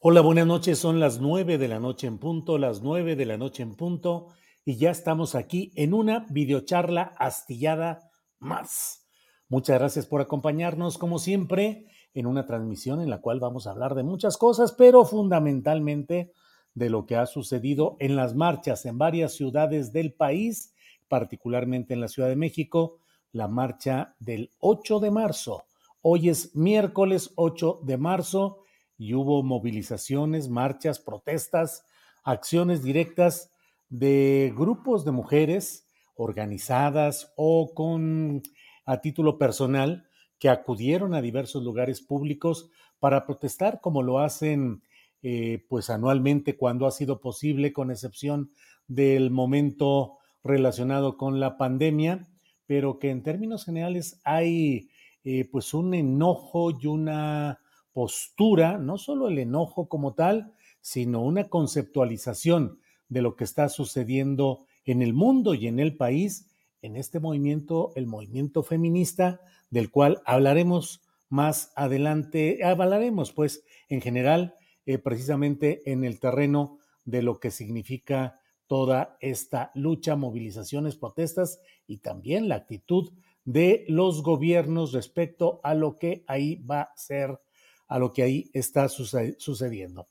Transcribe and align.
Hola, 0.00 0.20
buenas 0.20 0.46
noches. 0.46 0.78
Son 0.78 1.00
las 1.00 1.20
nueve 1.20 1.58
de 1.58 1.66
la 1.66 1.80
noche 1.80 2.06
en 2.06 2.18
punto, 2.18 2.56
las 2.56 2.82
nueve 2.82 3.16
de 3.16 3.26
la 3.26 3.36
noche 3.36 3.64
en 3.64 3.74
punto, 3.74 4.28
y 4.64 4.76
ya 4.76 4.92
estamos 4.92 5.34
aquí 5.34 5.72
en 5.74 5.92
una 5.92 6.24
videocharla 6.30 7.14
astillada 7.18 8.08
más. 8.38 9.08
Muchas 9.48 9.76
gracias 9.80 10.06
por 10.06 10.20
acompañarnos, 10.20 10.98
como 10.98 11.18
siempre, 11.18 11.86
en 12.14 12.26
una 12.26 12.46
transmisión 12.46 13.00
en 13.00 13.10
la 13.10 13.20
cual 13.20 13.40
vamos 13.40 13.66
a 13.66 13.72
hablar 13.72 13.96
de 13.96 14.04
muchas 14.04 14.36
cosas, 14.36 14.70
pero 14.70 15.04
fundamentalmente 15.04 16.30
de 16.74 16.90
lo 16.90 17.04
que 17.04 17.16
ha 17.16 17.26
sucedido 17.26 17.96
en 17.98 18.14
las 18.14 18.36
marchas 18.36 18.86
en 18.86 18.98
varias 18.98 19.32
ciudades 19.32 19.92
del 19.92 20.12
país, 20.12 20.74
particularmente 21.08 21.94
en 21.94 22.00
la 22.00 22.06
Ciudad 22.06 22.28
de 22.28 22.36
México, 22.36 23.00
la 23.32 23.48
marcha 23.48 24.14
del 24.20 24.52
8 24.60 25.00
de 25.00 25.10
marzo. 25.10 25.64
Hoy 26.02 26.28
es 26.28 26.54
miércoles 26.54 27.32
8 27.34 27.80
de 27.82 27.96
marzo 27.96 28.58
y 28.98 29.14
hubo 29.14 29.42
movilizaciones, 29.42 30.48
marchas, 30.48 30.98
protestas, 30.98 31.86
acciones 32.24 32.82
directas 32.82 33.52
de 33.88 34.52
grupos 34.54 35.04
de 35.04 35.12
mujeres 35.12 35.88
organizadas 36.16 37.32
o 37.36 37.72
con 37.74 38.42
a 38.84 39.00
título 39.00 39.38
personal 39.38 40.06
que 40.38 40.48
acudieron 40.48 41.14
a 41.14 41.22
diversos 41.22 41.62
lugares 41.62 42.00
públicos 42.00 42.70
para 42.98 43.24
protestar 43.24 43.80
como 43.80 44.02
lo 44.02 44.18
hacen 44.18 44.82
eh, 45.22 45.64
pues 45.68 45.90
anualmente 45.90 46.56
cuando 46.56 46.86
ha 46.86 46.90
sido 46.90 47.20
posible 47.20 47.72
con 47.72 47.90
excepción 47.90 48.50
del 48.88 49.30
momento 49.30 50.18
relacionado 50.42 51.16
con 51.16 51.40
la 51.40 51.56
pandemia 51.56 52.28
pero 52.66 52.98
que 52.98 53.10
en 53.10 53.22
términos 53.22 53.64
generales 53.64 54.20
hay 54.24 54.90
eh, 55.24 55.48
pues 55.50 55.72
un 55.72 55.94
enojo 55.94 56.70
y 56.70 56.86
una 56.86 57.60
postura, 57.92 58.78
no 58.78 58.98
solo 58.98 59.28
el 59.28 59.38
enojo 59.38 59.88
como 59.88 60.14
tal, 60.14 60.52
sino 60.80 61.22
una 61.22 61.48
conceptualización 61.48 62.80
de 63.08 63.22
lo 63.22 63.36
que 63.36 63.44
está 63.44 63.68
sucediendo 63.68 64.66
en 64.84 65.02
el 65.02 65.14
mundo 65.14 65.54
y 65.54 65.66
en 65.66 65.80
el 65.80 65.96
país, 65.96 66.50
en 66.82 66.96
este 66.96 67.20
movimiento, 67.20 67.92
el 67.96 68.06
movimiento 68.06 68.62
feminista, 68.62 69.40
del 69.70 69.90
cual 69.90 70.22
hablaremos 70.24 71.02
más 71.28 71.72
adelante, 71.76 72.64
hablaremos 72.64 73.32
pues 73.32 73.64
en 73.88 74.00
general, 74.00 74.54
eh, 74.86 74.98
precisamente 74.98 75.82
en 75.90 76.04
el 76.04 76.20
terreno 76.20 76.78
de 77.04 77.22
lo 77.22 77.40
que 77.40 77.50
significa 77.50 78.40
toda 78.66 79.16
esta 79.20 79.70
lucha, 79.74 80.16
movilizaciones, 80.16 80.96
protestas 80.96 81.60
y 81.86 81.98
también 81.98 82.48
la 82.48 82.56
actitud 82.56 83.12
de 83.44 83.86
los 83.88 84.22
gobiernos 84.22 84.92
respecto 84.92 85.60
a 85.62 85.74
lo 85.74 85.98
que 85.98 86.24
ahí 86.26 86.56
va 86.56 86.82
a 86.82 86.96
ser 86.96 87.40
a 87.88 87.98
lo 87.98 88.12
que 88.12 88.22
ahí 88.22 88.50
está 88.52 88.88
sucediendo. 88.88 90.08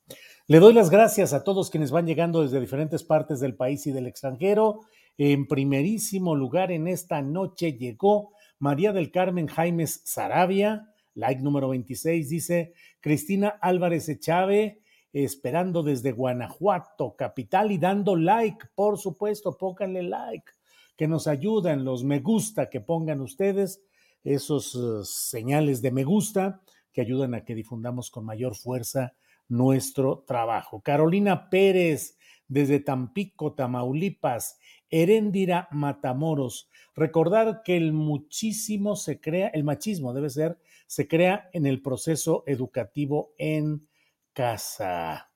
Le 0.47 0.59
doy 0.59 0.73
las 0.73 0.89
gracias 0.89 1.33
a 1.33 1.43
todos 1.43 1.69
quienes 1.69 1.91
van 1.91 2.07
llegando 2.07 2.41
desde 2.41 2.59
diferentes 2.59 3.03
partes 3.03 3.39
del 3.39 3.55
país 3.55 3.85
y 3.88 3.91
del 3.91 4.07
extranjero. 4.07 4.81
En 5.17 5.47
primerísimo 5.47 6.35
lugar 6.35 6.71
en 6.71 6.87
esta 6.87 7.21
noche 7.21 7.73
llegó 7.73 8.33
María 8.59 8.93
del 8.93 9.11
Carmen 9.11 9.47
Jaimes 9.47 10.01
Sarabia, 10.05 10.91
like 11.13 11.41
número 11.41 11.69
26, 11.69 12.29
dice 12.29 12.73
Cristina 12.99 13.49
Álvarez 13.61 14.09
Echave, 14.09 14.81
esperando 15.13 15.83
desde 15.83 16.11
Guanajuato, 16.11 17.16
capital, 17.16 17.71
y 17.71 17.77
dando 17.77 18.16
like, 18.16 18.67
por 18.75 18.97
supuesto, 18.97 19.57
pónganle 19.57 20.03
like, 20.03 20.51
que 20.95 21.07
nos 21.07 21.27
ayudan 21.27 21.85
los 21.85 22.03
me 22.03 22.19
gusta 22.19 22.69
que 22.69 22.81
pongan 22.81 23.21
ustedes, 23.21 23.81
esos 24.23 24.75
uh, 24.75 25.03
señales 25.05 25.81
de 25.81 25.91
me 25.91 26.03
gusta 26.03 26.61
que 26.91 27.01
ayudan 27.01 27.33
a 27.33 27.43
que 27.45 27.55
difundamos 27.55 28.09
con 28.11 28.25
mayor 28.25 28.55
fuerza 28.55 29.13
nuestro 29.47 30.23
trabajo. 30.27 30.81
Carolina 30.81 31.49
Pérez, 31.49 32.17
desde 32.47 32.79
Tampico, 32.79 33.53
Tamaulipas, 33.53 34.59
Heréndira 34.89 35.67
Matamoros. 35.71 36.69
Recordar 36.95 37.61
que 37.63 37.77
el 37.77 37.93
muchísimo 37.93 38.95
se 38.95 39.19
crea, 39.19 39.49
el 39.49 39.63
machismo 39.63 40.13
debe 40.13 40.29
ser, 40.29 40.57
se 40.87 41.07
crea 41.07 41.49
en 41.53 41.65
el 41.65 41.81
proceso 41.81 42.43
educativo 42.47 43.33
en 43.37 43.87
casa. 44.33 45.29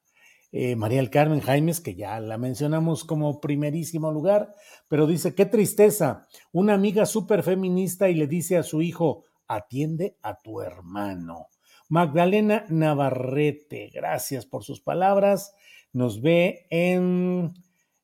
Eh, 0.54 0.76
María 0.76 0.98
del 0.98 1.10
Carmen 1.10 1.40
Jaimes, 1.40 1.80
que 1.80 1.96
ya 1.96 2.20
la 2.20 2.38
mencionamos 2.38 3.06
como 3.06 3.40
primerísimo 3.40 4.12
lugar, 4.12 4.54
pero 4.90 5.08
dice, 5.08 5.34
qué 5.34 5.46
tristeza, 5.46 6.28
una 6.52 6.74
amiga 6.74 7.06
súper 7.06 7.42
feminista 7.42 8.10
y 8.10 8.16
le 8.16 8.28
dice 8.28 8.58
a 8.58 8.64
su 8.64 8.82
hijo, 8.82 9.24
atiende 9.56 10.16
a 10.22 10.40
tu 10.42 10.62
hermano. 10.62 11.48
Magdalena 11.90 12.66
Navarrete, 12.70 13.90
gracias 13.94 14.46
por 14.46 14.64
sus 14.64 14.80
palabras. 14.80 15.54
Nos 15.92 16.22
ve 16.22 16.66
en 16.70 17.54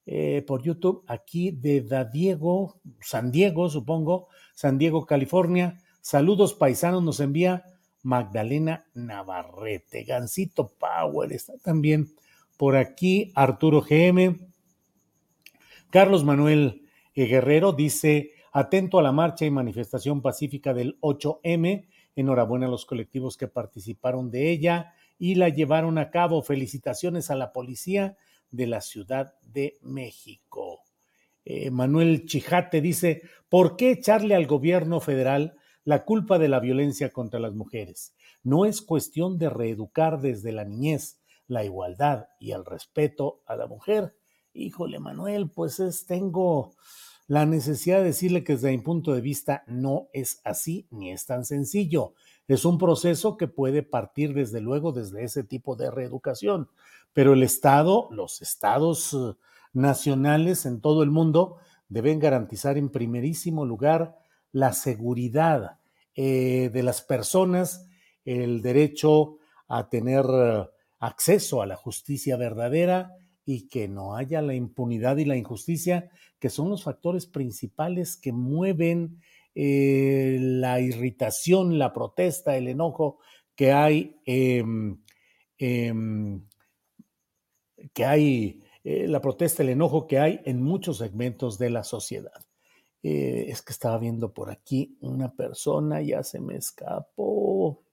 eh, 0.06 0.44
por 0.46 0.62
YouTube 0.62 1.04
aquí 1.08 1.52
de 1.52 1.82
Da 1.82 2.04
Diego, 2.04 2.82
San 3.00 3.32
Diego, 3.32 3.70
supongo, 3.70 4.28
San 4.54 4.78
Diego, 4.78 5.06
California. 5.06 5.82
Saludos 6.02 6.54
paisanos, 6.54 7.02
nos 7.02 7.22
envía 7.22 7.64
Magdalena 8.04 8.86
Navarrete. 8.94 10.04
Gancito 10.04 10.74
Power 10.78 11.32
está 11.32 11.58
también 11.60 12.08
por 12.58 12.76
aquí. 12.76 13.32
Arturo 13.36 13.82
GM. 13.82 14.38
Carlos 15.90 16.26
Manuel 16.26 16.82
Guerrero 17.16 17.72
dice, 17.72 18.32
atento 18.58 18.98
a 18.98 19.04
la 19.04 19.12
marcha 19.12 19.46
y 19.46 19.52
manifestación 19.52 20.24
pacífica 20.24 20.74
del 20.74 21.00
8M 21.02 21.88
Enhorabuena 22.16 22.66
a 22.66 22.70
los 22.70 22.88
colectivos 22.88 23.38
que 23.38 23.48
participaron 23.48 24.32
de 24.32 24.50
ella 24.50 24.96
y 25.20 25.36
la 25.36 25.50
llevaron 25.50 26.00
a 26.00 26.10
cabo. 26.10 26.42
Felicitaciones 26.42 27.30
a 27.30 27.36
la 27.36 27.54
policía 27.54 28.18
de 28.50 28.66
la 28.66 28.82
Ciudad 28.82 29.36
de 29.44 29.78
México. 29.84 30.80
Eh, 31.46 31.70
Manuel 31.70 32.26
Chijate 32.26 32.82
dice, 32.82 33.22
¿por 33.48 33.78
qué 33.78 33.92
echarle 33.92 34.34
al 34.34 34.48
gobierno 34.48 35.00
federal 35.02 35.56
la 35.84 36.04
culpa 36.04 36.40
de 36.40 36.48
la 36.48 36.60
violencia 36.60 37.12
contra 37.12 37.40
las 37.40 37.54
mujeres? 37.54 38.16
No 38.42 38.66
es 38.66 38.82
cuestión 38.82 39.38
de 39.38 39.52
reeducar 39.52 40.20
desde 40.20 40.52
la 40.52 40.66
niñez 40.66 41.22
la 41.46 41.64
igualdad 41.64 42.30
y 42.40 42.54
el 42.54 42.66
respeto 42.66 43.44
a 43.46 43.56
la 43.56 43.68
mujer. 43.68 44.16
Híjole, 44.54 44.98
Manuel, 44.98 45.52
pues 45.52 45.80
es, 45.80 46.08
tengo 46.08 46.74
la 47.28 47.46
necesidad 47.46 47.98
de 47.98 48.06
decirle 48.06 48.44
que 48.44 48.54
desde 48.54 48.72
mi 48.72 48.78
punto 48.78 49.14
de 49.14 49.22
vista 49.22 49.64
no 49.68 50.08
es 50.14 50.40
así 50.46 50.88
ni 50.90 51.12
es 51.12 51.26
tan 51.26 51.44
sencillo. 51.44 52.14
Es 52.48 52.64
un 52.64 52.78
proceso 52.78 53.36
que 53.36 53.50
puede 53.50 53.84
partir 53.84 54.34
desde 54.34 54.62
luego 54.62 54.94
desde 54.94 55.24
ese 55.24 55.44
tipo 55.44 55.76
de 55.76 55.92
reeducación, 55.92 56.70
pero 57.12 57.34
el 57.34 57.44
Estado, 57.44 58.08
los 58.12 58.42
estados 58.42 59.14
eh, 59.14 59.36
nacionales 59.74 60.66
en 60.66 60.80
todo 60.80 61.04
el 61.04 61.12
mundo 61.12 61.58
deben 61.90 62.20
garantizar 62.20 62.78
en 62.78 62.90
primerísimo 62.90 63.66
lugar 63.66 64.18
la 64.54 64.72
seguridad, 64.72 65.80
eh, 66.16 66.72
de 66.74 66.84
las 66.84 67.02
personas 67.02 67.86
el 68.26 68.62
derecho 68.62 69.38
a 69.68 69.90
tener 69.90 70.26
acceso 71.00 71.62
a 71.62 71.66
la 71.66 71.76
justicia 71.76 72.38
verdadera 72.38 73.14
y 73.50 73.70
que 73.70 73.88
no 73.88 74.14
haya 74.14 74.42
la 74.42 74.56
impunidad 74.56 75.16
y 75.16 75.24
la 75.24 75.38
injusticia, 75.38 76.12
que 76.38 76.50
son 76.50 76.70
los 76.70 76.84
factores 76.84 77.28
principales 77.28 78.18
que 78.18 78.34
mueven 78.34 79.22
eh, 79.56 80.38
la 80.42 80.82
irritación, 80.82 81.80
la 81.80 81.94
protesta, 81.94 82.58
el 82.58 82.68
enojo 82.68 83.20
que 83.56 83.72
hay, 83.72 84.18
em, 84.26 85.02
em, 85.58 86.46
que 87.94 88.04
hay, 88.04 88.64
eh, 88.84 89.08
la 89.08 89.22
protesta, 89.22 89.64
el 89.64 89.70
enojo 89.70 90.08
que 90.08 90.20
hay 90.20 90.42
en 90.44 90.62
muchos 90.62 90.98
segmentos 90.98 91.58
de 91.58 91.70
la 91.70 91.86
sociedad. 91.86 92.46
Eh, 93.02 93.46
es 93.48 93.62
que 93.62 93.72
estaba 93.72 93.98
viendo 93.98 94.34
por 94.34 94.50
aquí 94.52 94.98
una 95.00 95.34
persona, 95.34 96.02
ya 96.02 96.22
se 96.22 96.42
me 96.42 96.58
escapó. 96.58 97.87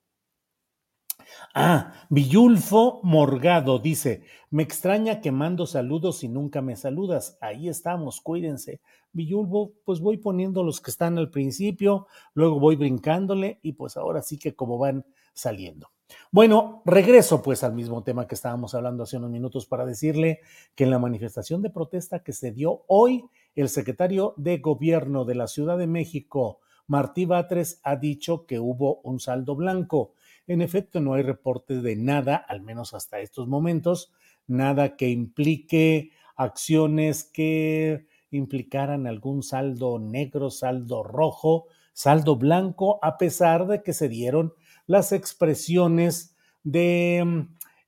Ah, 1.53 1.93
Villulfo 2.09 2.99
Morgado 3.03 3.79
dice, 3.79 4.23
me 4.49 4.63
extraña 4.63 5.21
que 5.21 5.31
mando 5.31 5.65
saludos 5.65 6.23
y 6.23 6.29
nunca 6.29 6.61
me 6.61 6.75
saludas. 6.75 7.37
Ahí 7.41 7.69
estamos, 7.69 8.21
cuídense. 8.21 8.81
Villulfo, 9.11 9.73
pues 9.85 9.99
voy 9.99 10.17
poniendo 10.17 10.63
los 10.63 10.81
que 10.81 10.91
están 10.91 11.17
al 11.17 11.31
principio, 11.31 12.07
luego 12.33 12.59
voy 12.59 12.75
brincándole 12.75 13.59
y 13.61 13.73
pues 13.73 13.97
ahora 13.97 14.21
sí 14.21 14.37
que 14.37 14.55
como 14.55 14.77
van 14.77 15.05
saliendo. 15.33 15.89
Bueno, 16.31 16.81
regreso 16.85 17.41
pues 17.41 17.63
al 17.63 17.73
mismo 17.73 18.03
tema 18.03 18.27
que 18.27 18.35
estábamos 18.35 18.75
hablando 18.75 19.03
hace 19.03 19.17
unos 19.17 19.31
minutos 19.31 19.65
para 19.65 19.85
decirle 19.85 20.41
que 20.75 20.83
en 20.83 20.91
la 20.91 20.99
manifestación 20.99 21.61
de 21.61 21.69
protesta 21.69 22.23
que 22.23 22.33
se 22.33 22.51
dio 22.51 22.83
hoy, 22.87 23.25
el 23.55 23.69
secretario 23.69 24.33
de 24.37 24.57
Gobierno 24.57 25.25
de 25.25 25.35
la 25.35 25.47
Ciudad 25.47 25.77
de 25.77 25.87
México, 25.87 26.59
Martí 26.87 27.25
Batres, 27.25 27.79
ha 27.83 27.95
dicho 27.95 28.45
que 28.45 28.59
hubo 28.59 29.01
un 29.01 29.19
saldo 29.19 29.55
blanco. 29.55 30.13
En 30.47 30.61
efecto, 30.61 30.99
no 30.99 31.13
hay 31.13 31.23
reporte 31.23 31.81
de 31.81 31.95
nada, 31.95 32.35
al 32.35 32.61
menos 32.61 32.93
hasta 32.93 33.19
estos 33.19 33.47
momentos, 33.47 34.11
nada 34.47 34.95
que 34.95 35.09
implique 35.09 36.11
acciones 36.35 37.23
que 37.23 38.05
implicaran 38.29 39.07
algún 39.07 39.41
saldo 39.41 39.97
negro, 39.97 40.51
saldo 40.51 41.03
rojo, 41.03 41.65
saldo 41.93 42.35
blanco, 42.35 42.99
a 43.01 43.17
pesar 43.17 43.67
de 43.67 43.81
que 43.81 43.93
se 43.93 44.09
dieron 44.09 44.53
las 44.85 45.11
expresiones 45.11 46.35
de 46.63 47.23
mm, 47.25 47.39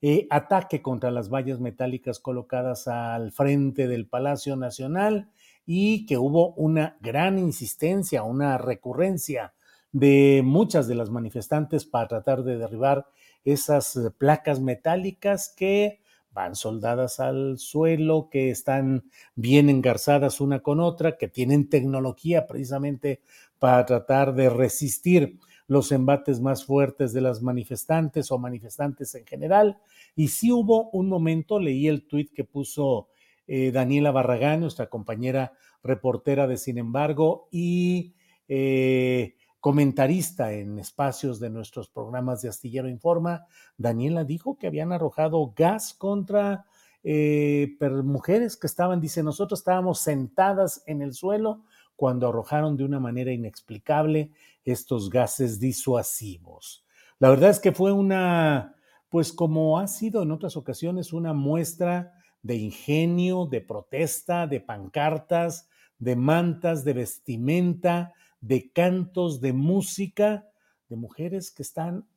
eh, 0.02 0.28
ataque 0.30 0.82
contra 0.82 1.12
las 1.12 1.30
vallas 1.30 1.60
metálicas 1.60 2.20
colocadas 2.20 2.88
al 2.88 3.32
frente 3.32 3.88
del 3.88 4.08
Palacio 4.08 4.56
Nacional 4.56 5.30
y 5.66 6.06
que 6.06 6.18
hubo 6.18 6.54
una 6.54 6.98
gran 7.02 7.38
insistencia, 7.38 8.24
una 8.24 8.58
recurrencia 8.58 9.54
de 9.92 10.42
muchas 10.44 10.88
de 10.88 10.96
las 10.96 11.10
manifestantes 11.10 11.86
para 11.86 12.08
tratar 12.08 12.44
de 12.44 12.58
derribar 12.58 13.08
esas 13.46 13.96
eh, 13.96 14.12
placas 14.18 14.60
metálicas 14.60 15.54
que 15.56 16.00
van 16.32 16.56
soldadas 16.56 17.20
al 17.20 17.58
suelo, 17.58 18.30
que 18.30 18.52
están 18.52 19.06
bien 19.36 19.70
engarzadas 19.70 20.40
una 20.40 20.60
con 20.60 20.80
otra, 20.80 21.18
que 21.18 21.28
tienen 21.28 21.68
tecnología 21.68 22.46
precisamente 22.46 23.22
para 23.58 23.86
tratar 23.86 24.36
de 24.36 24.50
resistir 24.50 25.40
los 25.68 25.92
embates 25.92 26.40
más 26.40 26.64
fuertes 26.64 27.12
de 27.12 27.22
las 27.22 27.42
manifestantes 27.42 28.32
o 28.32 28.38
manifestantes 28.38 29.16
en 29.16 29.26
general. 29.26 29.78
Y 30.16 30.28
sí 30.28 30.52
hubo 30.52 30.90
un 30.92 31.10
momento, 31.10 31.60
leí 31.60 31.88
el 31.88 32.06
tuit 32.06 32.32
que 32.32 32.44
puso 32.44 33.10
eh, 33.48 33.72
Daniela 33.72 34.12
Barragán, 34.12 34.62
nuestra 34.62 34.88
compañera 34.88 35.54
reportera 35.84 36.46
de 36.46 36.58
Sin 36.58 36.78
embargo, 36.78 37.48
y 37.52 38.14
eh, 38.48 39.37
comentarista 39.60 40.54
en 40.54 40.80
espacios 40.80 41.40
de 41.40 41.50
nuestros 41.50 41.90
programas 41.90 42.42
de 42.42 42.50
Astillero 42.50 42.90
Informa, 42.90 43.46
Daniela 43.78 44.24
dijo 44.24 44.58
que 44.58 44.68
habían 44.68 44.92
arrojado 44.92 45.54
gas 45.56 45.94
contra 45.94 46.66
eh, 47.04 47.78
mujeres 48.04 48.58
que 48.58 48.68
estaban, 48.68 49.00
dice, 49.00 49.24
nosotros 49.24 49.62
estábamos 49.62 50.00
sentadas 50.00 50.84
en 50.86 51.02
el 51.02 51.14
suelo 51.14 51.64
cuando 51.96 52.28
arrojaron 52.28 52.78
de 52.78 52.84
una 52.84 53.00
manera 53.00 53.32
inexplicable 53.32 54.32
estos 54.66 55.10
gases 55.10 55.60
disuasivos. 55.60 56.86
La 57.20 57.30
verdad 57.30 57.50
es 57.50 57.60
que 57.60 57.72
fue 57.72 57.92
una, 57.92 58.76
pues 59.10 59.34
como 59.34 59.80
ha 59.80 59.88
sido 59.88 60.22
en 60.22 60.32
otras 60.32 60.56
ocasiones, 60.58 61.14
una 61.14 61.34
muestra 61.34 62.14
de 62.44 62.56
ingenio, 62.56 63.46
de 63.46 63.62
protesta, 63.62 64.46
de 64.46 64.60
pancartas, 64.60 65.68
de 65.98 66.16
mantas, 66.16 66.84
de 66.86 66.94
vestimenta, 66.94 68.14
de 68.42 68.72
cantos, 68.72 69.42
de 69.42 69.54
música, 69.54 70.48
de 70.90 70.96
mujeres 70.96 71.52
que 71.52 71.64
están 71.64 72.08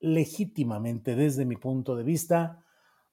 legítimamente, 0.00 1.14
desde 1.14 1.44
mi 1.44 1.56
punto 1.56 1.96
de 1.96 2.04
vista, 2.04 2.64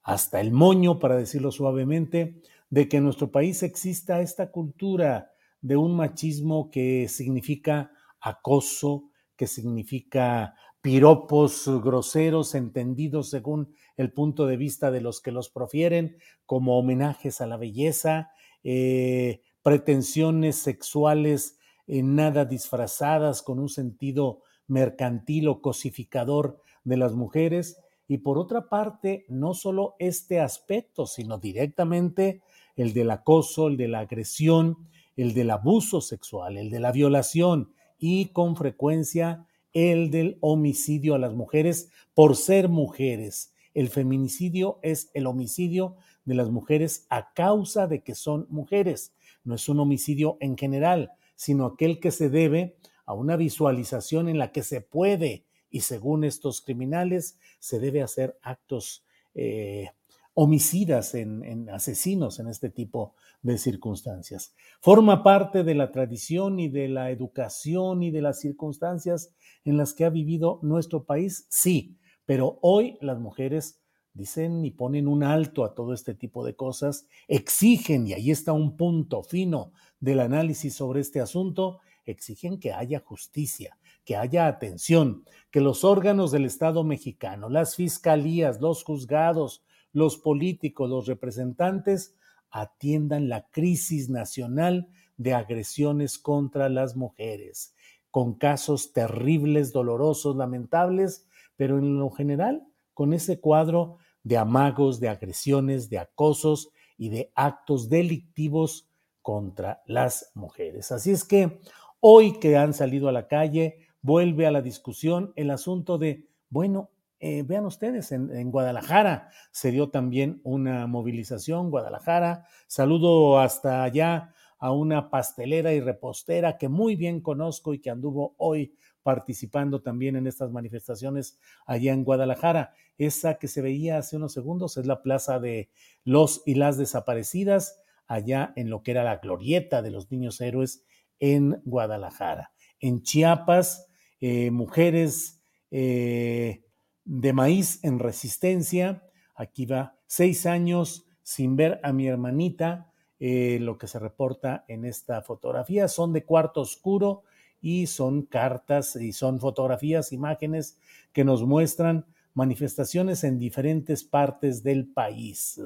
hasta 0.02 0.40
el 0.40 0.52
moño, 0.52 1.00
para 1.00 1.18
decirlo 1.18 1.52
suavemente, 1.52 2.42
de 2.70 2.88
que 2.88 2.98
en 2.98 3.06
nuestro 3.06 3.32
país 3.32 3.64
exista 3.64 4.22
esta 4.22 4.52
cultura 4.52 5.32
de 5.62 5.78
un 5.78 5.96
machismo 5.96 6.70
que 6.70 7.08
significa 7.08 7.92
acoso, 8.20 9.10
que 9.36 9.48
significa 9.48 10.56
piropos 10.82 11.68
groseros 11.84 12.54
entendidos 12.54 13.32
según 13.32 13.74
el 13.98 14.12
punto 14.12 14.46
de 14.46 14.58
vista 14.58 14.92
de 14.92 15.02
los 15.02 15.22
que 15.22 15.32
los 15.32 15.50
profieren 15.50 16.18
como 16.46 16.78
homenajes 16.78 17.42
a 17.42 17.48
la 17.48 17.58
belleza, 17.58 18.30
eh, 18.64 19.42
pretensiones 19.64 20.58
sexuales 20.58 21.55
en 21.88 22.16
nada 22.16 22.46
disfrazadas 22.46 23.42
con 23.42 23.60
un 23.60 23.70
sentido 23.70 24.42
mercantil 24.68 25.48
o 25.48 25.62
cosificador 25.62 26.60
de 26.84 26.98
las 26.98 27.14
mujeres. 27.14 27.78
Y 28.08 28.20
por 28.20 28.38
otra 28.38 28.70
parte, 28.70 29.26
no 29.30 29.54
solo 29.54 29.96
este 30.00 30.40
aspecto, 30.40 31.06
sino 31.06 31.38
directamente 31.38 32.42
el 32.76 32.94
del 32.94 33.12
acoso, 33.12 33.68
el 33.68 33.78
de 33.78 33.88
la 33.88 34.00
agresión, 34.00 34.78
el 35.16 35.34
del 35.34 35.52
abuso 35.52 36.02
sexual, 36.02 36.58
el 36.58 36.70
de 36.70 36.80
la 36.80 36.92
violación 36.92 37.72
y 37.98 38.28
con 38.28 38.56
frecuencia 38.56 39.48
el 39.74 40.10
del 40.10 40.38
homicidio 40.40 41.16
a 41.16 41.20
las 41.20 41.34
mujeres 41.34 41.90
por 42.14 42.36
ser 42.36 42.70
mujeres. 42.70 43.54
El 43.74 43.90
feminicidio 43.90 44.80
es 44.82 45.12
el 45.14 45.28
homicidio 45.28 45.98
de 46.24 46.36
las 46.36 46.50
mujeres 46.50 47.06
a 47.10 47.34
causa 47.34 47.88
de 47.88 48.02
que 48.02 48.16
son 48.16 48.48
mujeres. 48.50 49.14
No 49.44 49.56
es 49.56 49.68
un 49.68 49.80
homicidio 49.80 50.38
en 50.40 50.58
general, 50.58 51.12
sino 51.36 51.66
aquel 51.66 52.00
que 52.00 52.12
se 52.12 52.30
debe 52.30 52.78
a 53.06 53.14
una 53.14 53.36
visualización 53.36 54.30
en 54.30 54.38
la 54.38 54.52
que 54.52 54.64
se 54.64 54.82
puede, 54.82 55.46
y 55.70 55.82
según 55.82 56.24
estos 56.24 56.62
criminales, 56.62 57.38
se 57.60 57.80
debe 57.80 58.02
hacer 58.02 58.38
actos 58.42 59.06
eh, 59.34 59.90
homicidas, 60.34 61.16
en, 61.16 61.70
asesinos 61.70 62.40
en 62.40 62.48
este 62.48 62.70
tipo 62.70 63.16
de 63.42 63.58
circunstancias. 63.58 64.54
Forma 64.82 65.24
parte 65.24 65.64
de 65.64 65.76
la 65.76 65.92
tradición 65.92 66.60
y 66.60 66.68
de 66.68 66.90
la 66.90 67.10
educación 67.10 68.04
y 68.04 68.12
de 68.12 68.22
las 68.22 68.42
circunstancias 68.42 69.34
en 69.64 69.78
las 69.78 69.94
que 69.94 70.04
ha 70.04 70.10
vivido 70.10 70.60
nuestro 70.62 71.06
país, 71.06 71.48
sí, 71.50 71.98
pero 72.26 72.60
hoy 72.62 72.98
las 73.02 73.18
mujeres 73.18 73.82
dicen 74.14 74.66
y 74.66 74.72
ponen 74.72 75.08
un 75.08 75.24
alto 75.24 75.64
a 75.64 75.74
todo 75.74 75.94
este 75.94 76.14
tipo 76.14 76.46
de 76.46 76.56
cosas, 76.56 77.08
exigen, 77.28 78.08
y 78.08 78.14
ahí 78.14 78.32
está 78.32 78.52
un 78.52 78.76
punto 78.76 79.24
fino 79.24 79.72
del 80.00 80.20
análisis 80.20 80.74
sobre 80.76 81.02
este 81.02 81.20
asunto, 81.20 81.80
exigen 82.06 82.60
que 82.60 82.74
haya 82.74 83.00
justicia, 83.00 83.78
que 84.04 84.16
haya 84.16 84.48
atención, 84.48 85.26
que 85.52 85.62
los 85.62 85.84
órganos 85.84 86.32
del 86.32 86.46
Estado 86.46 86.84
mexicano, 86.84 87.50
las 87.50 87.76
fiscalías, 87.76 88.62
los 88.62 88.84
juzgados, 88.84 89.64
los 89.92 90.18
políticos, 90.18 90.90
los 90.90 91.08
representantes, 91.08 92.16
atiendan 92.52 93.28
la 93.28 93.48
crisis 93.50 94.10
nacional 94.10 94.88
de 95.18 95.34
agresiones 95.34 96.18
contra 96.18 96.70
las 96.70 96.96
mujeres, 96.96 97.74
con 98.12 98.36
casos 98.36 98.94
terribles, 98.94 99.74
dolorosos, 99.74 100.36
lamentables, 100.36 101.28
pero 101.56 101.80
en 101.80 101.98
lo 101.98 102.10
general 102.12 102.66
con 102.94 103.14
ese 103.14 103.40
cuadro 103.40 103.98
de 104.24 104.38
amagos, 104.38 105.00
de 105.00 105.10
agresiones, 105.10 105.90
de 105.90 106.00
acosos 106.00 106.70
y 106.98 107.10
de 107.10 107.32
actos 107.36 107.90
delictivos 107.90 108.88
contra 109.26 109.82
las 109.88 110.32
mujeres. 110.36 110.92
Así 110.92 111.10
es 111.10 111.24
que 111.24 111.60
hoy 112.00 112.38
que 112.40 112.58
han 112.58 112.76
salido 112.76 113.10
a 113.10 113.12
la 113.12 113.28
calle, 113.28 113.80
vuelve 114.04 114.46
a 114.46 114.52
la 114.52 114.62
discusión 114.62 115.34
el 115.36 115.50
asunto 115.50 115.98
de, 115.98 116.28
bueno, 116.48 116.92
eh, 117.20 117.42
vean 117.42 117.66
ustedes, 117.66 118.12
en, 118.12 118.52
Guadalajara 118.52 119.32
se 119.50 119.72
dio 119.72 119.90
también 119.90 120.42
una 120.44 120.86
movilización, 120.86 121.72
Guadalajara, 121.72 122.46
saludo 122.68 123.40
hasta 123.40 123.82
allá 123.82 124.36
a 124.60 124.72
una 124.72 125.10
pastelera 125.10 125.74
y 125.74 125.80
repostera 125.80 126.60
que 126.60 126.70
muy 126.70 126.96
bien 126.96 127.20
conozco 127.20 127.74
y 127.74 127.80
que 127.80 127.90
anduvo 127.90 128.36
hoy 128.38 128.76
participando 129.02 129.82
también 129.82 130.18
en 130.18 130.28
estas 130.28 130.52
manifestaciones 130.52 131.40
allá 131.66 131.94
en 131.94 132.04
Guadalajara. 132.04 132.76
Esa 133.00 133.40
que 133.40 133.48
se 133.48 133.64
veía 133.64 133.98
hace 133.98 134.18
unos 134.18 134.34
segundos 134.34 134.78
es 134.78 134.86
la 134.86 135.02
plaza 135.02 135.40
de 135.40 135.72
los 136.04 136.44
y 136.46 136.54
las 136.54 136.78
desaparecidas, 136.78 137.82
allá 138.08 138.54
en 138.56 138.70
lo 138.70 138.84
que 138.84 138.92
era 138.92 139.04
la 139.04 139.18
glorieta 139.18 139.82
de 139.82 139.92
los 139.92 140.12
niños 140.12 140.42
héroes 140.42 140.84
en 141.20 141.62
Guadalajara. 141.66 142.52
En 142.80 143.02
Chiapas, 143.04 143.88
eh, 144.22 144.52
mujeres 144.52 145.42
de 145.72 147.34
maíz 147.34 147.84
en 147.84 148.00
resistencia. 148.00 149.04
Aquí 149.36 149.66
va 149.66 149.98
seis 150.06 150.46
años 150.46 151.06
sin 151.22 151.58
ver 151.58 151.82
a 151.84 151.92
mi 151.92 152.08
hermanita. 152.08 152.92
lo 153.20 153.78
que 153.78 153.88
se 153.88 154.00
reporta 154.00 154.64
en 154.68 154.86
esta 154.86 155.22
fotografía 155.22 155.88
son 155.88 156.14
de 156.14 156.24
cuarto 156.24 156.62
oscuro 156.62 157.24
y 157.66 157.88
son 157.88 158.28
cartas 158.28 158.96
y 158.96 159.12
son 159.12 159.40
fotografías, 159.40 160.12
imágenes 160.12 160.78
que 161.12 161.24
nos 161.24 161.44
muestran 161.44 162.06
manifestaciones 162.36 163.24
en 163.24 163.40
diferentes 163.40 164.04
partes 164.04 164.62
del 164.62 164.86
país. 164.88 165.60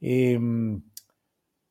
Em, 0.00 0.82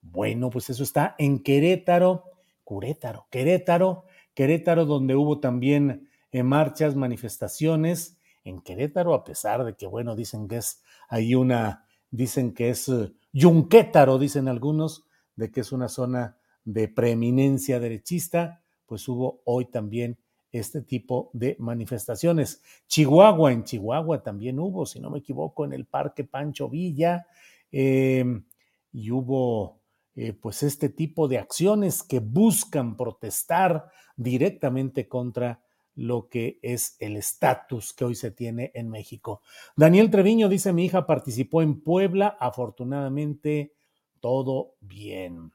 bueno, 0.01 0.50
pues 0.50 0.70
eso 0.70 0.84
está 0.84 1.16
en 1.18 1.44
Querétaro, 1.44 2.24
Querétaro, 2.66 3.27
Querétaro, 3.30 4.06
Querétaro, 4.34 4.86
donde 4.86 5.16
hubo 5.16 5.39
también 5.39 6.10
eh, 6.32 6.44
marchas, 6.44 6.96
manifestaciones. 6.96 8.18
En 8.44 8.62
Querétaro, 8.62 9.13
a 9.13 9.24
pesar 9.24 9.66
de 9.66 9.75
que, 9.75 9.88
bueno, 9.88 10.16
dicen 10.16 10.48
que 10.48 10.58
es 10.58 10.84
hay 11.10 11.36
una, 11.36 11.86
dicen 12.12 12.54
que 12.54 12.70
es 12.70 12.88
uh, 12.89 13.13
Yunquétaro, 13.34 14.18
dicen 14.20 14.48
algunos, 14.48 15.06
de 15.36 15.51
que 15.51 15.62
es 15.62 15.72
una 15.72 15.88
zona 15.88 16.38
de 16.63 16.88
preeminencia 16.88 17.80
derechista, 17.80 18.62
pues 18.86 19.08
hubo 19.08 19.42
hoy 19.46 19.66
también 19.66 20.18
este 20.51 20.82
tipo 20.82 21.30
de 21.34 21.56
manifestaciones. 21.60 22.62
Chihuahua, 22.88 23.51
en 23.51 23.63
Chihuahua 23.63 24.24
también 24.24 24.60
hubo, 24.60 24.86
si 24.86 25.00
no 25.00 25.10
me 25.10 25.20
equivoco, 25.20 25.66
en 25.66 25.74
el 25.74 25.86
Parque 25.86 26.24
Pancho 26.24 26.70
Villa, 26.70 27.27
em, 27.72 28.46
y 28.92 29.12
hubo 29.12 29.80
eh, 30.19 30.33
pues 30.33 30.63
este 30.63 30.89
tipo 30.89 31.27
de 31.27 31.38
acciones 31.38 32.01
que 32.01 32.19
buscan 32.19 32.97
protestar 32.97 33.91
directamente 34.15 35.07
contra 35.07 35.62
lo 35.93 36.27
que 36.27 36.57
es 36.63 36.95
el 37.00 37.17
estatus 37.17 37.93
que 37.93 38.03
hoy 38.03 38.15
se 38.15 38.31
tiene 38.31 38.71
en 38.74 38.89
México. 38.89 39.43
Daniel 39.75 40.09
Treviño 40.09 40.50
dice, 40.50 40.74
mi 40.74 40.86
hija 40.86 41.05
participó 41.05 41.62
en 41.62 41.81
Puebla, 41.81 42.36
afortunadamente 42.39 43.75
todo 44.19 44.74
bien. 44.79 45.51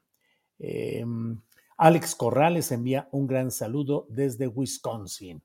Em, 0.60 1.40
Alex 1.76 2.14
Corrales 2.14 2.70
envía 2.70 3.08
un 3.10 3.26
gran 3.26 3.50
saludo 3.50 4.06
desde 4.10 4.46
Wisconsin. 4.46 5.42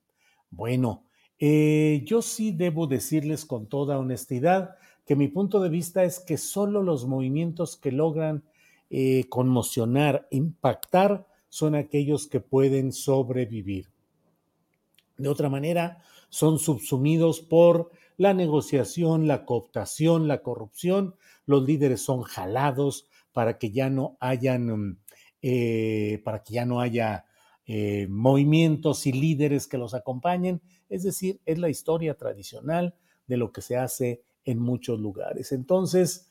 Bueno, 0.48 1.06
eh, 1.40 2.04
yo 2.06 2.22
sí 2.22 2.52
debo 2.52 2.86
decirles 2.86 3.44
con 3.44 3.68
toda 3.68 3.98
honestidad 3.98 4.76
que 5.04 5.16
mi 5.16 5.26
punto 5.26 5.58
de 5.58 5.70
vista 5.70 6.04
es 6.04 6.20
que 6.20 6.36
solo 6.36 6.84
los 6.84 7.04
movimientos 7.04 7.76
que 7.76 7.90
logran 7.90 8.44
eh, 8.90 9.24
conmocionar, 9.28 10.28
impactar, 10.30 11.26
son 11.48 11.74
aquellos 11.74 12.26
que 12.26 12.40
pueden 12.40 12.92
sobrevivir. 12.92 13.88
De 15.16 15.28
otra 15.28 15.48
manera, 15.48 16.02
son 16.28 16.58
subsumidos 16.58 17.40
por 17.40 17.90
la 18.16 18.34
negociación, 18.34 19.26
la 19.26 19.44
cooptación, 19.44 20.28
la 20.28 20.42
corrupción. 20.42 21.14
Los 21.46 21.64
líderes 21.64 22.02
son 22.02 22.22
jalados 22.22 23.06
para 23.32 23.58
que 23.58 23.70
ya 23.70 23.88
no 23.88 24.16
hayan 24.20 24.66
mm, 24.66 24.98
eh, 25.40 26.20
para 26.24 26.42
que 26.42 26.54
ya 26.54 26.66
no 26.66 26.80
haya 26.80 27.24
eh, 27.66 28.08
movimientos 28.10 29.06
y 29.06 29.12
líderes 29.12 29.68
que 29.68 29.78
los 29.78 29.94
acompañen. 29.94 30.60
Es 30.88 31.04
decir, 31.04 31.40
es 31.46 31.58
la 31.58 31.68
historia 31.68 32.14
tradicional 32.14 32.96
de 33.26 33.36
lo 33.36 33.52
que 33.52 33.60
se 33.60 33.76
hace 33.76 34.22
en 34.44 34.58
muchos 34.58 34.98
lugares. 34.98 35.52
Entonces, 35.52 36.27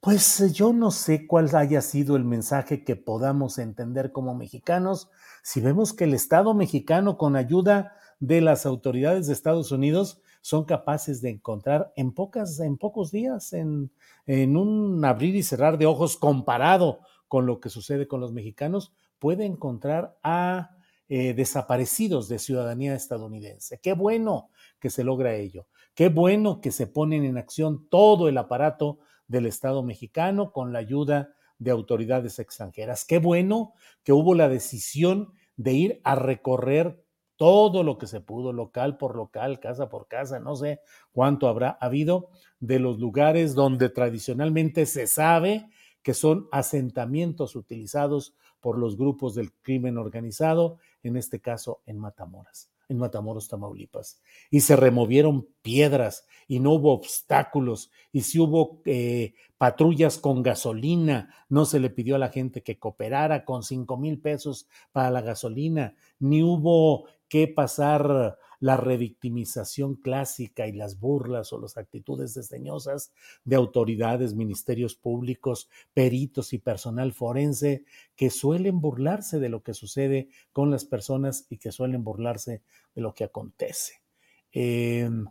pues 0.00 0.52
yo 0.52 0.72
no 0.72 0.90
sé 0.90 1.26
cuál 1.26 1.54
haya 1.54 1.80
sido 1.82 2.16
el 2.16 2.24
mensaje 2.24 2.84
que 2.84 2.96
podamos 2.96 3.58
entender 3.58 4.12
como 4.12 4.34
mexicanos 4.34 5.10
si 5.42 5.60
vemos 5.60 5.92
que 5.92 6.04
el 6.04 6.14
Estado 6.14 6.54
mexicano 6.54 7.16
con 7.16 7.34
ayuda 7.34 7.96
de 8.20 8.40
las 8.40 8.66
autoridades 8.66 9.26
de 9.26 9.32
Estados 9.32 9.72
Unidos 9.72 10.20
son 10.40 10.64
capaces 10.64 11.20
de 11.20 11.30
encontrar 11.30 11.92
en, 11.96 12.12
pocas, 12.12 12.60
en 12.60 12.76
pocos 12.76 13.10
días, 13.10 13.52
en, 13.52 13.90
en 14.26 14.56
un 14.56 15.04
abrir 15.04 15.34
y 15.34 15.42
cerrar 15.42 15.78
de 15.78 15.86
ojos 15.86 16.16
comparado 16.16 17.00
con 17.28 17.46
lo 17.46 17.60
que 17.60 17.68
sucede 17.68 18.08
con 18.08 18.20
los 18.20 18.32
mexicanos, 18.32 18.92
puede 19.18 19.44
encontrar 19.44 20.16
a 20.22 20.76
eh, 21.08 21.32
desaparecidos 21.34 22.28
de 22.28 22.38
ciudadanía 22.38 22.94
estadounidense. 22.94 23.80
Qué 23.80 23.94
bueno 23.94 24.50
que 24.78 24.90
se 24.90 25.04
logra 25.04 25.34
ello. 25.34 25.66
Qué 25.94 26.08
bueno 26.10 26.60
que 26.60 26.70
se 26.70 26.86
ponen 26.86 27.24
en 27.24 27.38
acción 27.38 27.88
todo 27.88 28.28
el 28.28 28.36
aparato 28.38 28.98
del 29.28 29.46
Estado 29.46 29.82
mexicano 29.82 30.52
con 30.52 30.72
la 30.72 30.80
ayuda 30.80 31.34
de 31.58 31.70
autoridades 31.70 32.38
extranjeras. 32.38 33.04
Qué 33.04 33.18
bueno 33.18 33.74
que 34.02 34.12
hubo 34.12 34.34
la 34.34 34.48
decisión 34.48 35.32
de 35.56 35.72
ir 35.72 36.00
a 36.04 36.14
recorrer 36.14 37.04
todo 37.36 37.84
lo 37.84 37.98
que 37.98 38.08
se 38.08 38.20
pudo, 38.20 38.52
local 38.52 38.98
por 38.98 39.14
local, 39.14 39.60
casa 39.60 39.88
por 39.88 40.08
casa, 40.08 40.40
no 40.40 40.56
sé 40.56 40.80
cuánto 41.12 41.46
habrá 41.46 41.70
habido, 41.80 42.30
de 42.58 42.80
los 42.80 42.98
lugares 42.98 43.54
donde 43.54 43.90
tradicionalmente 43.90 44.86
se 44.86 45.06
sabe 45.06 45.70
que 46.02 46.14
son 46.14 46.48
asentamientos 46.50 47.54
utilizados 47.54 48.34
por 48.60 48.76
los 48.76 48.96
grupos 48.96 49.34
del 49.34 49.52
crimen 49.62 49.98
organizado, 49.98 50.78
en 51.02 51.16
este 51.16 51.40
caso 51.40 51.80
en 51.86 51.98
Matamoras, 51.98 52.70
en 52.88 52.98
Matamoros, 52.98 53.48
Tamaulipas. 53.48 54.20
Y 54.50 54.60
se 54.60 54.76
removieron 54.76 55.46
piedras 55.62 56.26
y 56.46 56.60
no 56.60 56.72
hubo 56.72 56.92
obstáculos. 56.92 57.90
Y 58.12 58.22
si 58.22 58.38
hubo 58.38 58.80
eh, 58.86 59.34
patrullas 59.58 60.18
con 60.18 60.42
gasolina, 60.42 61.34
no 61.48 61.64
se 61.64 61.80
le 61.80 61.90
pidió 61.90 62.16
a 62.16 62.18
la 62.18 62.30
gente 62.30 62.62
que 62.62 62.78
cooperara 62.78 63.44
con 63.44 63.62
cinco 63.62 63.96
mil 63.96 64.18
pesos 64.20 64.68
para 64.92 65.10
la 65.10 65.20
gasolina, 65.20 65.94
ni 66.18 66.42
hubo 66.42 67.06
que 67.28 67.46
pasar 67.46 68.38
la 68.60 68.76
revictimización 68.76 69.94
clásica 69.94 70.66
y 70.66 70.72
las 70.72 70.98
burlas 70.98 71.52
o 71.52 71.60
las 71.60 71.76
actitudes 71.76 72.34
desdeñosas 72.34 73.12
de 73.44 73.56
autoridades, 73.56 74.34
ministerios 74.34 74.96
públicos, 74.96 75.68
peritos 75.94 76.52
y 76.52 76.58
personal 76.58 77.12
forense 77.12 77.84
que 78.16 78.30
suelen 78.30 78.80
burlarse 78.80 79.38
de 79.38 79.48
lo 79.48 79.62
que 79.62 79.74
sucede 79.74 80.28
con 80.52 80.70
las 80.70 80.84
personas 80.84 81.46
y 81.48 81.58
que 81.58 81.72
suelen 81.72 82.04
burlarse 82.04 82.62
de 82.94 83.02
lo 83.02 83.14
que 83.14 83.24
acontece. 83.24 84.02
Em, 84.52 85.26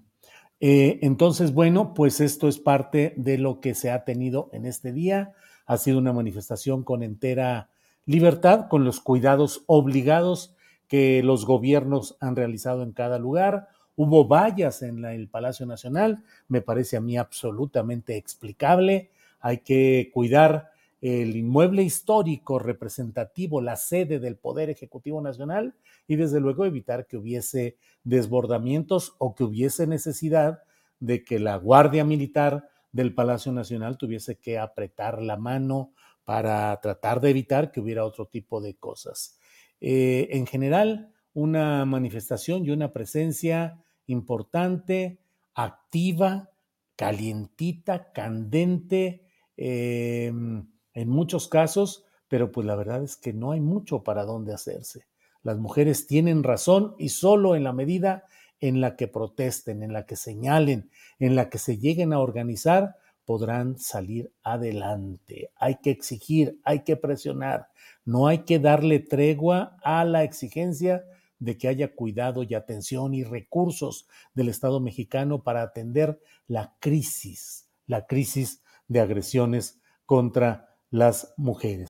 eh, 0.60 1.00
entonces, 1.02 1.54
bueno, 1.54 1.94
pues 1.94 2.22
esto 2.22 2.48
es 2.48 2.60
parte 2.60 3.14
de 3.18 3.38
lo 3.38 3.60
que 3.60 3.76
se 3.76 3.92
ha 3.92 4.04
tenido 4.06 4.50
en 4.54 4.66
este 4.66 4.92
día. 4.92 5.34
Ha 5.66 5.78
sido 5.78 5.98
una 5.98 6.14
manifestación 6.14 6.84
con 6.84 7.04
entera 7.04 7.70
libertad, 8.06 8.68
con 8.70 8.86
los 8.86 9.02
cuidados 9.02 9.64
obligados 9.68 10.56
que 10.88 11.22
los 11.24 11.46
gobiernos 11.46 12.18
han 12.20 12.36
realizado 12.36 12.84
en 12.84 12.92
cada 12.92 13.20
lugar. 13.20 13.70
Hubo 13.96 14.28
vallas 14.28 14.82
en 14.82 15.04
el 15.06 15.28
Palacio 15.28 15.66
Nacional, 15.66 16.24
me 16.48 16.62
parece 16.62 16.98
a 16.98 17.02
mí 17.02 17.18
absolutamente 17.18 18.16
explicable. 18.16 19.10
Hay 19.40 19.60
que 19.60 20.12
cuidar 20.14 20.72
el 21.02 21.36
inmueble 21.36 21.84
histórico 21.84 22.60
representativo, 22.60 23.62
la 23.62 23.76
sede 23.76 24.20
del 24.20 24.36
Poder 24.36 24.70
Ejecutivo 24.70 25.22
Nacional 25.22 25.76
y 26.08 26.16
desde 26.16 26.40
luego 26.40 26.66
evitar 26.66 27.06
que 27.06 27.18
hubiese 27.18 27.78
desbordamientos 28.04 29.16
o 29.20 29.36
que 29.36 29.44
hubiese 29.44 29.86
necesidad 29.86 30.64
de 31.00 31.24
que 31.24 31.40
la 31.40 31.58
Guardia 31.58 32.04
Militar 32.04 32.70
del 32.92 33.14
Palacio 33.14 33.52
Nacional 33.52 33.98
tuviese 33.98 34.38
que 34.38 34.58
apretar 34.58 35.22
la 35.22 35.38
mano 35.38 35.92
para 36.26 36.80
tratar 36.82 37.22
de 37.22 37.30
evitar 37.30 37.72
que 37.72 37.80
hubiera 37.80 38.06
otro 38.06 38.26
tipo 38.26 38.60
de 38.60 38.76
cosas. 38.76 39.37
Eh, 39.82 40.30
en 40.32 40.48
general, 40.48 41.14
una 41.34 41.86
manifestación 41.86 42.66
y 42.66 42.72
una 42.72 42.94
presencia 42.94 43.84
importante, 44.08 45.20
activa, 45.54 46.50
calientita, 46.96 48.12
candente, 48.12 49.22
em, 49.56 50.68
en 50.94 51.10
muchos 51.10 51.48
casos, 51.48 52.06
pero 52.28 52.52
pues 52.52 52.66
la 52.66 52.76
verdad 52.76 53.04
es 53.04 53.16
que 53.18 53.34
no 53.34 53.52
hay 53.52 53.62
mucho 53.62 54.04
para 54.04 54.26
dónde 54.26 54.54
hacerse. 54.54 55.06
Las 55.44 55.58
mujeres 55.58 56.08
tienen 56.08 56.44
razón 56.44 56.96
y 56.98 57.10
solo 57.10 57.56
en 57.56 57.64
la 57.64 57.74
medida 57.74 58.26
en 58.60 58.82
la 58.82 58.96
que 58.96 59.08
protesten, 59.08 59.84
en 59.84 59.94
la 59.94 60.06
que 60.06 60.16
señalen, 60.16 60.90
en 61.20 61.36
la 61.36 61.50
que 61.50 61.60
se 61.60 61.78
lleguen 61.78 62.14
a 62.14 62.20
organizar, 62.20 62.96
podrán 63.28 63.78
salir 63.78 64.32
adelante. 64.42 65.52
Hay 65.58 65.80
que 65.84 65.92
exigir, 65.92 66.62
hay 66.64 66.86
que 66.86 66.96
presionar, 66.96 67.68
no 68.06 68.28
hay 68.28 68.46
que 68.46 68.58
darle 68.58 69.00
tregua 69.00 69.78
a 69.84 70.06
la 70.06 70.24
exigencia 70.24 71.04
de 71.38 71.58
que 71.58 71.68
haya 71.68 71.94
cuidado 71.94 72.44
y 72.44 72.56
atención 72.56 73.14
y 73.14 73.26
recursos 73.26 74.08
del 74.34 74.48
Estado 74.48 74.80
mexicano 74.80 75.44
para 75.44 75.62
atender 75.62 76.22
la 76.48 76.78
crisis, 76.80 77.68
la 77.86 78.08
crisis 78.08 78.64
de 78.88 79.02
agresiones 79.02 79.78
contra 80.06 80.74
las 80.90 81.34
mujeres. 81.36 81.90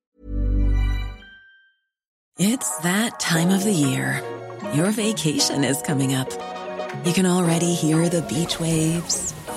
It's 2.36 2.78
that 2.82 3.20
time 3.20 3.54
of 3.54 3.62
the 3.62 3.72
year. 3.72 4.22
Your 4.74 4.90
vacation 4.90 5.62
is 5.62 5.80
coming 5.82 6.14
up. 6.16 6.28
You 7.04 7.12
can 7.12 7.26
already 7.26 7.74
hear 7.74 8.08
the 8.08 8.22
beach 8.22 8.58
waves, 8.58 9.34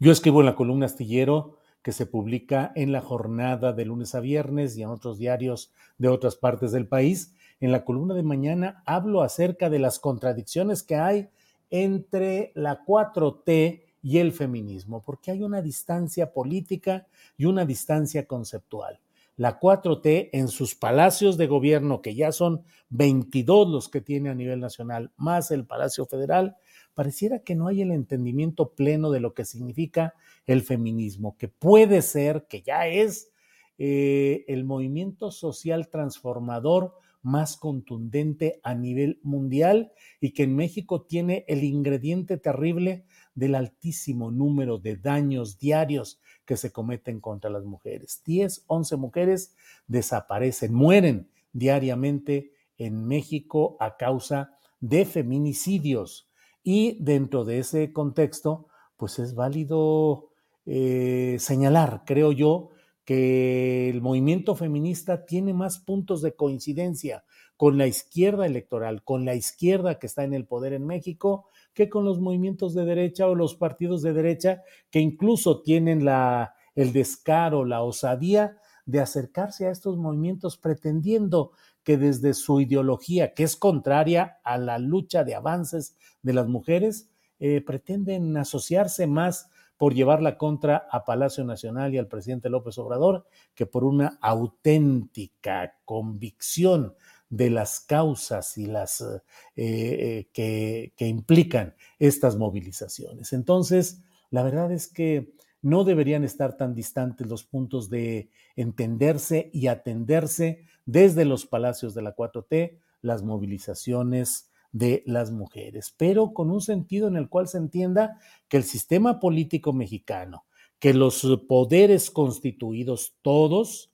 Yo 0.00 0.12
escribo 0.12 0.38
en 0.38 0.46
la 0.46 0.54
columna 0.54 0.86
astillero 0.86 1.56
que 1.82 1.90
se 1.90 2.06
publica 2.06 2.70
en 2.76 2.92
la 2.92 3.00
jornada 3.00 3.72
de 3.72 3.84
lunes 3.84 4.14
a 4.14 4.20
viernes 4.20 4.76
y 4.76 4.82
en 4.82 4.90
otros 4.90 5.18
diarios 5.18 5.72
de 5.98 6.06
otras 6.06 6.36
partes 6.36 6.70
del 6.70 6.86
país. 6.86 7.34
En 7.58 7.72
la 7.72 7.84
columna 7.84 8.14
de 8.14 8.22
mañana 8.22 8.80
hablo 8.86 9.22
acerca 9.22 9.68
de 9.68 9.80
las 9.80 9.98
contradicciones 9.98 10.84
que 10.84 10.94
hay 10.94 11.28
entre 11.70 12.52
la 12.54 12.84
4T 12.84 13.82
y 14.00 14.18
el 14.18 14.30
feminismo, 14.30 15.02
porque 15.02 15.32
hay 15.32 15.42
una 15.42 15.62
distancia 15.62 16.32
política 16.32 17.08
y 17.36 17.46
una 17.46 17.64
distancia 17.64 18.28
conceptual. 18.28 19.00
La 19.36 19.58
4T 19.58 20.30
en 20.32 20.46
sus 20.46 20.76
palacios 20.76 21.36
de 21.36 21.48
gobierno, 21.48 22.02
que 22.02 22.14
ya 22.14 22.30
son 22.30 22.62
22 22.90 23.68
los 23.68 23.88
que 23.88 24.00
tiene 24.00 24.30
a 24.30 24.34
nivel 24.34 24.60
nacional, 24.60 25.10
más 25.16 25.50
el 25.50 25.66
Palacio 25.66 26.06
Federal, 26.06 26.56
pareciera 26.98 27.44
que 27.44 27.54
no 27.54 27.68
hay 27.68 27.82
el 27.82 27.92
entendimiento 27.92 28.74
pleno 28.74 29.12
de 29.12 29.20
lo 29.20 29.32
que 29.32 29.44
significa 29.44 30.14
el 30.46 30.62
feminismo, 30.62 31.36
que 31.38 31.46
puede 31.46 32.02
ser, 32.02 32.48
que 32.48 32.60
ya 32.60 32.88
es 32.88 33.30
eh, 33.78 34.44
el 34.48 34.64
movimiento 34.64 35.30
social 35.30 35.90
transformador 35.90 36.96
más 37.22 37.56
contundente 37.56 38.58
a 38.64 38.74
nivel 38.74 39.20
mundial 39.22 39.92
y 40.20 40.32
que 40.32 40.42
en 40.42 40.56
México 40.56 41.02
tiene 41.02 41.44
el 41.46 41.62
ingrediente 41.62 42.36
terrible 42.36 43.04
del 43.32 43.54
altísimo 43.54 44.32
número 44.32 44.78
de 44.78 44.96
daños 44.96 45.56
diarios 45.56 46.20
que 46.44 46.56
se 46.56 46.72
cometen 46.72 47.20
contra 47.20 47.48
las 47.48 47.64
mujeres. 47.64 48.22
10, 48.24 48.64
11 48.66 48.96
mujeres 48.96 49.54
desaparecen, 49.86 50.74
mueren 50.74 51.30
diariamente 51.52 52.54
en 52.76 53.06
México 53.06 53.76
a 53.78 53.96
causa 53.96 54.58
de 54.80 55.04
feminicidios. 55.04 56.27
Y 56.62 57.02
dentro 57.02 57.44
de 57.44 57.60
ese 57.60 57.92
contexto, 57.92 58.68
pues 58.96 59.18
es 59.18 59.34
válido 59.34 60.30
eh, 60.66 61.36
señalar, 61.38 62.02
creo 62.04 62.32
yo, 62.32 62.70
que 63.04 63.88
el 63.88 64.02
movimiento 64.02 64.54
feminista 64.54 65.24
tiene 65.24 65.54
más 65.54 65.78
puntos 65.78 66.20
de 66.20 66.34
coincidencia 66.34 67.24
con 67.56 67.78
la 67.78 67.86
izquierda 67.86 68.44
electoral, 68.44 69.02
con 69.02 69.24
la 69.24 69.34
izquierda 69.34 69.98
que 69.98 70.06
está 70.06 70.24
en 70.24 70.34
el 70.34 70.46
poder 70.46 70.74
en 70.74 70.86
México, 70.86 71.48
que 71.72 71.88
con 71.88 72.04
los 72.04 72.20
movimientos 72.20 72.74
de 72.74 72.84
derecha 72.84 73.26
o 73.26 73.34
los 73.34 73.54
partidos 73.54 74.02
de 74.02 74.12
derecha 74.12 74.62
que 74.90 75.00
incluso 75.00 75.62
tienen 75.62 76.04
la, 76.04 76.54
el 76.74 76.92
descaro, 76.92 77.64
la 77.64 77.82
osadía 77.82 78.58
de 78.84 79.00
acercarse 79.00 79.66
a 79.66 79.70
estos 79.70 79.96
movimientos 79.96 80.56
pretendiendo 80.56 81.52
que 81.88 81.96
desde 81.96 82.34
su 82.34 82.60
ideología, 82.60 83.32
que 83.32 83.44
es 83.44 83.56
contraria 83.56 84.40
a 84.44 84.58
la 84.58 84.78
lucha 84.78 85.24
de 85.24 85.34
avances 85.34 85.96
de 86.20 86.34
las 86.34 86.46
mujeres, 86.46 87.08
eh, 87.38 87.62
pretenden 87.62 88.36
asociarse 88.36 89.06
más 89.06 89.48
por 89.78 89.94
llevar 89.94 90.20
la 90.20 90.36
contra 90.36 90.86
a 90.90 91.06
Palacio 91.06 91.44
Nacional 91.44 91.94
y 91.94 91.96
al 91.96 92.06
presidente 92.06 92.50
López 92.50 92.76
Obrador 92.76 93.24
que 93.54 93.64
por 93.64 93.84
una 93.84 94.18
auténtica 94.20 95.78
convicción 95.86 96.94
de 97.30 97.48
las 97.48 97.80
causas 97.80 98.58
y 98.58 98.66
las 98.66 99.00
eh, 99.00 99.22
eh, 99.56 100.28
que, 100.34 100.92
que 100.94 101.06
implican 101.06 101.74
estas 101.98 102.36
movilizaciones. 102.36 103.32
Entonces, 103.32 104.02
la 104.28 104.42
verdad 104.42 104.72
es 104.72 104.88
que 104.88 105.32
no 105.62 105.84
deberían 105.84 106.22
estar 106.22 106.58
tan 106.58 106.74
distantes 106.74 107.26
los 107.26 107.44
puntos 107.44 107.88
de 107.88 108.28
entenderse 108.56 109.48
y 109.54 109.68
atenderse 109.68 110.66
desde 110.88 111.26
los 111.26 111.44
palacios 111.44 111.92
de 111.92 112.00
la 112.00 112.16
4T, 112.16 112.78
las 113.02 113.22
movilizaciones 113.22 114.50
de 114.72 115.02
las 115.04 115.30
mujeres, 115.30 115.94
pero 115.98 116.32
con 116.32 116.50
un 116.50 116.62
sentido 116.62 117.08
en 117.08 117.16
el 117.16 117.28
cual 117.28 117.46
se 117.46 117.58
entienda 117.58 118.18
que 118.48 118.56
el 118.56 118.64
sistema 118.64 119.20
político 119.20 119.74
mexicano, 119.74 120.46
que 120.78 120.94
los 120.94 121.26
poderes 121.46 122.10
constituidos 122.10 123.18
todos 123.20 123.92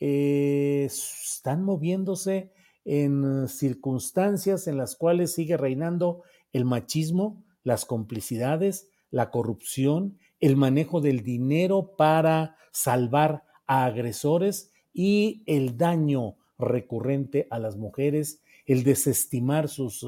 eh, 0.00 0.84
están 0.84 1.62
moviéndose 1.62 2.52
en 2.84 3.48
circunstancias 3.48 4.66
en 4.66 4.76
las 4.76 4.96
cuales 4.96 5.32
sigue 5.32 5.56
reinando 5.56 6.24
el 6.52 6.66
machismo, 6.66 7.42
las 7.62 7.86
complicidades, 7.86 8.90
la 9.10 9.30
corrupción, 9.30 10.18
el 10.40 10.56
manejo 10.56 11.00
del 11.00 11.22
dinero 11.22 11.96
para 11.96 12.58
salvar 12.70 13.44
a 13.66 13.86
agresores 13.86 14.72
y 14.98 15.44
el 15.46 15.78
daño 15.78 16.34
recurrente 16.58 17.46
a 17.50 17.60
las 17.60 17.76
mujeres, 17.76 18.42
el 18.66 18.82
desestimar 18.82 19.68
sus 19.68 20.04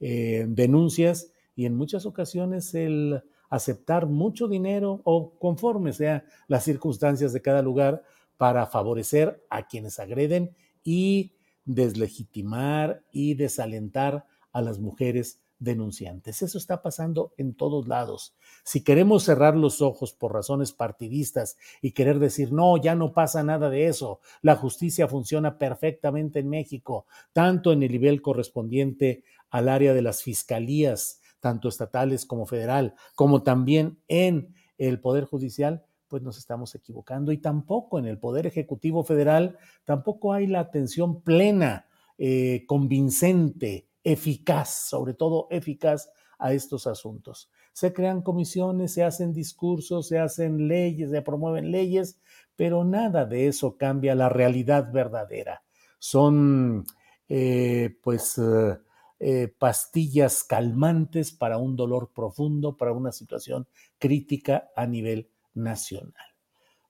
eh, 0.00 0.44
denuncias 0.48 1.30
y 1.54 1.66
en 1.66 1.76
muchas 1.76 2.04
ocasiones 2.04 2.74
el 2.74 3.22
aceptar 3.48 4.06
mucho 4.06 4.48
dinero 4.48 5.00
o 5.04 5.38
conforme 5.38 5.92
sean 5.92 6.24
las 6.48 6.64
circunstancias 6.64 7.32
de 7.32 7.42
cada 7.42 7.62
lugar 7.62 8.02
para 8.36 8.66
favorecer 8.66 9.40
a 9.50 9.68
quienes 9.68 10.00
agreden 10.00 10.56
y 10.82 11.36
deslegitimar 11.64 13.04
y 13.12 13.34
desalentar 13.34 14.26
a 14.50 14.62
las 14.62 14.80
mujeres 14.80 15.43
denunciantes. 15.58 16.42
Eso 16.42 16.58
está 16.58 16.82
pasando 16.82 17.32
en 17.36 17.54
todos 17.54 17.88
lados. 17.88 18.34
Si 18.64 18.82
queremos 18.82 19.24
cerrar 19.24 19.56
los 19.56 19.80
ojos 19.80 20.12
por 20.12 20.32
razones 20.32 20.72
partidistas 20.72 21.56
y 21.80 21.92
querer 21.92 22.18
decir, 22.18 22.52
no, 22.52 22.76
ya 22.76 22.94
no 22.94 23.12
pasa 23.12 23.42
nada 23.42 23.70
de 23.70 23.86
eso, 23.86 24.20
la 24.42 24.56
justicia 24.56 25.08
funciona 25.08 25.58
perfectamente 25.58 26.40
en 26.40 26.48
México, 26.48 27.06
tanto 27.32 27.72
en 27.72 27.82
el 27.82 27.92
nivel 27.92 28.22
correspondiente 28.22 29.24
al 29.50 29.68
área 29.68 29.94
de 29.94 30.02
las 30.02 30.22
fiscalías, 30.22 31.20
tanto 31.40 31.68
estatales 31.68 32.26
como 32.26 32.46
federal, 32.46 32.94
como 33.14 33.42
también 33.42 33.98
en 34.08 34.54
el 34.78 35.00
Poder 35.00 35.24
Judicial, 35.24 35.84
pues 36.08 36.22
nos 36.22 36.38
estamos 36.38 36.74
equivocando. 36.74 37.32
Y 37.32 37.38
tampoco 37.38 37.98
en 37.98 38.06
el 38.06 38.18
Poder 38.18 38.46
Ejecutivo 38.46 39.04
Federal, 39.04 39.58
tampoco 39.84 40.32
hay 40.32 40.46
la 40.46 40.60
atención 40.60 41.22
plena, 41.22 41.86
eh, 42.18 42.64
convincente, 42.66 43.88
eficaz, 44.04 44.88
sobre 44.88 45.14
todo 45.14 45.48
eficaz 45.50 46.10
a 46.38 46.52
estos 46.52 46.86
asuntos. 46.86 47.50
Se 47.72 47.92
crean 47.92 48.22
comisiones, 48.22 48.92
se 48.92 49.02
hacen 49.02 49.32
discursos, 49.32 50.06
se 50.06 50.18
hacen 50.18 50.68
leyes, 50.68 51.10
se 51.10 51.22
promueven 51.22 51.72
leyes, 51.72 52.20
pero 52.54 52.84
nada 52.84 53.24
de 53.24 53.48
eso 53.48 53.76
cambia 53.76 54.14
la 54.14 54.28
realidad 54.28 54.92
verdadera. 54.92 55.64
Son 55.98 56.84
eh, 57.28 57.98
pues 58.02 58.38
eh, 58.38 58.78
eh, 59.18 59.48
pastillas 59.58 60.44
calmantes 60.44 61.32
para 61.32 61.56
un 61.56 61.76
dolor 61.76 62.12
profundo, 62.14 62.76
para 62.76 62.92
una 62.92 63.10
situación 63.10 63.66
crítica 63.98 64.70
a 64.76 64.86
nivel 64.86 65.30
nacional. 65.54 66.12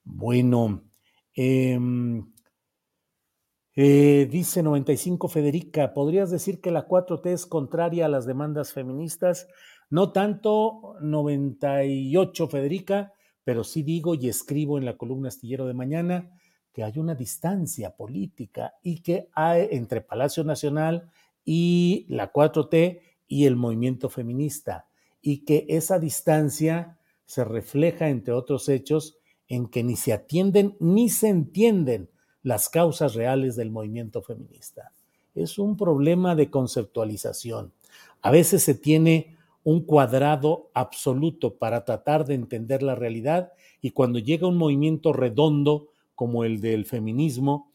Bueno, 0.02 0.82
em, 1.34 2.33
eh, 3.76 4.28
dice 4.30 4.62
95 4.62 5.28
Federica, 5.28 5.92
¿podrías 5.92 6.30
decir 6.30 6.60
que 6.60 6.70
la 6.70 6.86
4T 6.86 7.26
es 7.26 7.46
contraria 7.46 8.06
a 8.06 8.08
las 8.08 8.26
demandas 8.26 8.72
feministas? 8.72 9.48
No 9.90 10.12
tanto 10.12 10.94
98 11.00 12.48
Federica, 12.48 13.12
pero 13.42 13.64
sí 13.64 13.82
digo 13.82 14.14
y 14.14 14.28
escribo 14.28 14.78
en 14.78 14.84
la 14.84 14.96
columna 14.96 15.28
astillero 15.28 15.66
de 15.66 15.74
mañana 15.74 16.30
que 16.72 16.82
hay 16.82 16.98
una 16.98 17.14
distancia 17.14 17.96
política 17.96 18.74
y 18.82 19.00
que 19.00 19.28
hay 19.32 19.68
entre 19.70 20.00
Palacio 20.00 20.42
Nacional 20.44 21.10
y 21.44 22.06
la 22.08 22.32
4T 22.32 23.00
y 23.28 23.46
el 23.46 23.56
movimiento 23.56 24.08
feminista 24.08 24.86
y 25.22 25.44
que 25.44 25.66
esa 25.68 25.98
distancia 25.98 26.98
se 27.26 27.44
refleja, 27.44 28.08
entre 28.08 28.34
otros 28.34 28.68
hechos, 28.68 29.16
en 29.48 29.68
que 29.68 29.82
ni 29.82 29.96
se 29.96 30.12
atienden 30.12 30.76
ni 30.80 31.08
se 31.08 31.28
entienden 31.28 32.10
las 32.44 32.68
causas 32.68 33.14
reales 33.14 33.56
del 33.56 33.72
movimiento 33.72 34.22
feminista. 34.22 34.92
Es 35.34 35.58
un 35.58 35.76
problema 35.76 36.36
de 36.36 36.50
conceptualización. 36.50 37.72
A 38.22 38.30
veces 38.30 38.62
se 38.62 38.74
tiene 38.74 39.36
un 39.64 39.80
cuadrado 39.80 40.70
absoluto 40.74 41.56
para 41.56 41.84
tratar 41.84 42.26
de 42.26 42.34
entender 42.34 42.82
la 42.82 42.94
realidad 42.94 43.52
y 43.80 43.90
cuando 43.90 44.18
llega 44.18 44.46
un 44.46 44.58
movimiento 44.58 45.12
redondo 45.12 45.88
como 46.14 46.44
el 46.44 46.60
del 46.60 46.84
feminismo, 46.84 47.72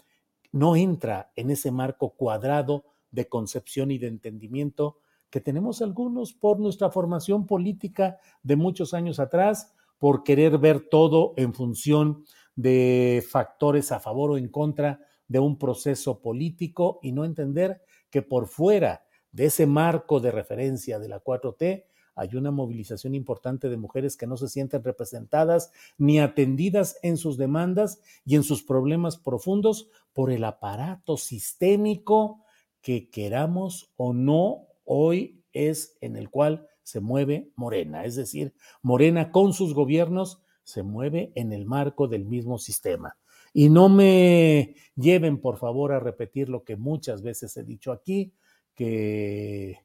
no 0.52 0.76
entra 0.76 1.32
en 1.36 1.50
ese 1.50 1.72
marco 1.72 2.12
cuadrado 2.12 2.86
de 3.12 3.28
concepción 3.28 3.90
y 3.92 3.98
de 3.98 4.08
entendimiento 4.08 5.00
que 5.32 5.42
tenemos 5.42 5.82
algunos 5.82 6.34
por 6.34 6.60
nuestra 6.60 6.92
formación 6.92 7.48
política 7.48 8.20
de 8.44 8.56
muchos 8.56 8.94
años 8.94 9.20
atrás, 9.20 9.74
por 9.98 10.24
querer 10.24 10.58
ver 10.60 10.88
todo 10.90 11.34
en 11.38 11.54
función 11.54 12.24
de 12.60 13.24
factores 13.26 13.94
a 13.94 14.02
favor 14.02 14.32
o 14.32 14.38
en 14.38 14.50
contra 14.50 15.00
de 15.30 15.40
un 15.40 15.58
proceso 15.58 16.22
político 16.22 17.00
y 17.02 17.14
no 17.14 17.24
entender 17.24 17.82
que 18.10 18.22
por 18.22 18.48
fuera 18.48 19.06
de 19.32 19.46
ese 19.46 19.66
marco 19.66 20.20
de 20.20 20.32
referencia 20.32 21.00
de 21.00 21.08
la 21.08 21.24
4T 21.24 21.86
hay 22.16 22.36
una 22.36 22.52
movilización 22.52 23.16
importante 23.16 23.70
de 23.70 23.78
mujeres 23.78 24.18
que 24.18 24.28
no 24.28 24.36
se 24.36 24.50
sienten 24.50 24.84
representadas 24.84 25.72
ni 25.98 26.20
atendidas 26.20 27.00
en 27.02 27.16
sus 27.16 27.38
demandas 27.38 28.02
y 28.26 28.36
en 28.36 28.44
sus 28.44 28.62
problemas 28.62 29.16
profundos 29.16 29.88
por 30.12 30.30
el 30.30 30.44
aparato 30.44 31.16
sistémico 31.16 32.44
que 32.82 33.10
queramos 33.10 33.94
o 33.96 34.12
no 34.12 34.68
hoy 34.84 35.46
es 35.54 35.96
en 36.02 36.18
el 36.18 36.30
cual 36.30 36.68
se 36.84 37.00
mueve 37.00 37.54
Morena. 37.56 38.04
Es 38.04 38.18
decir, 38.18 38.54
Morena 38.82 39.32
con 39.32 39.54
sus 39.54 39.74
gobiernos 39.74 40.42
se 40.70 40.84
mueve 40.84 41.32
en 41.36 41.52
el 41.52 41.66
marco 41.66 42.08
del 42.08 42.26
mismo 42.26 42.58
sistema. 42.58 43.18
Y 43.54 43.70
no 43.70 43.90
me 43.90 44.76
lleven, 44.96 45.42
por 45.42 45.58
favor, 45.58 45.92
a 45.92 46.00
repetir 46.00 46.50
lo 46.50 46.64
que 46.64 46.76
muchas 46.76 47.22
veces 47.24 47.58
he 47.58 47.64
dicho 47.64 47.92
aquí, 47.92 48.34
que 48.76 49.80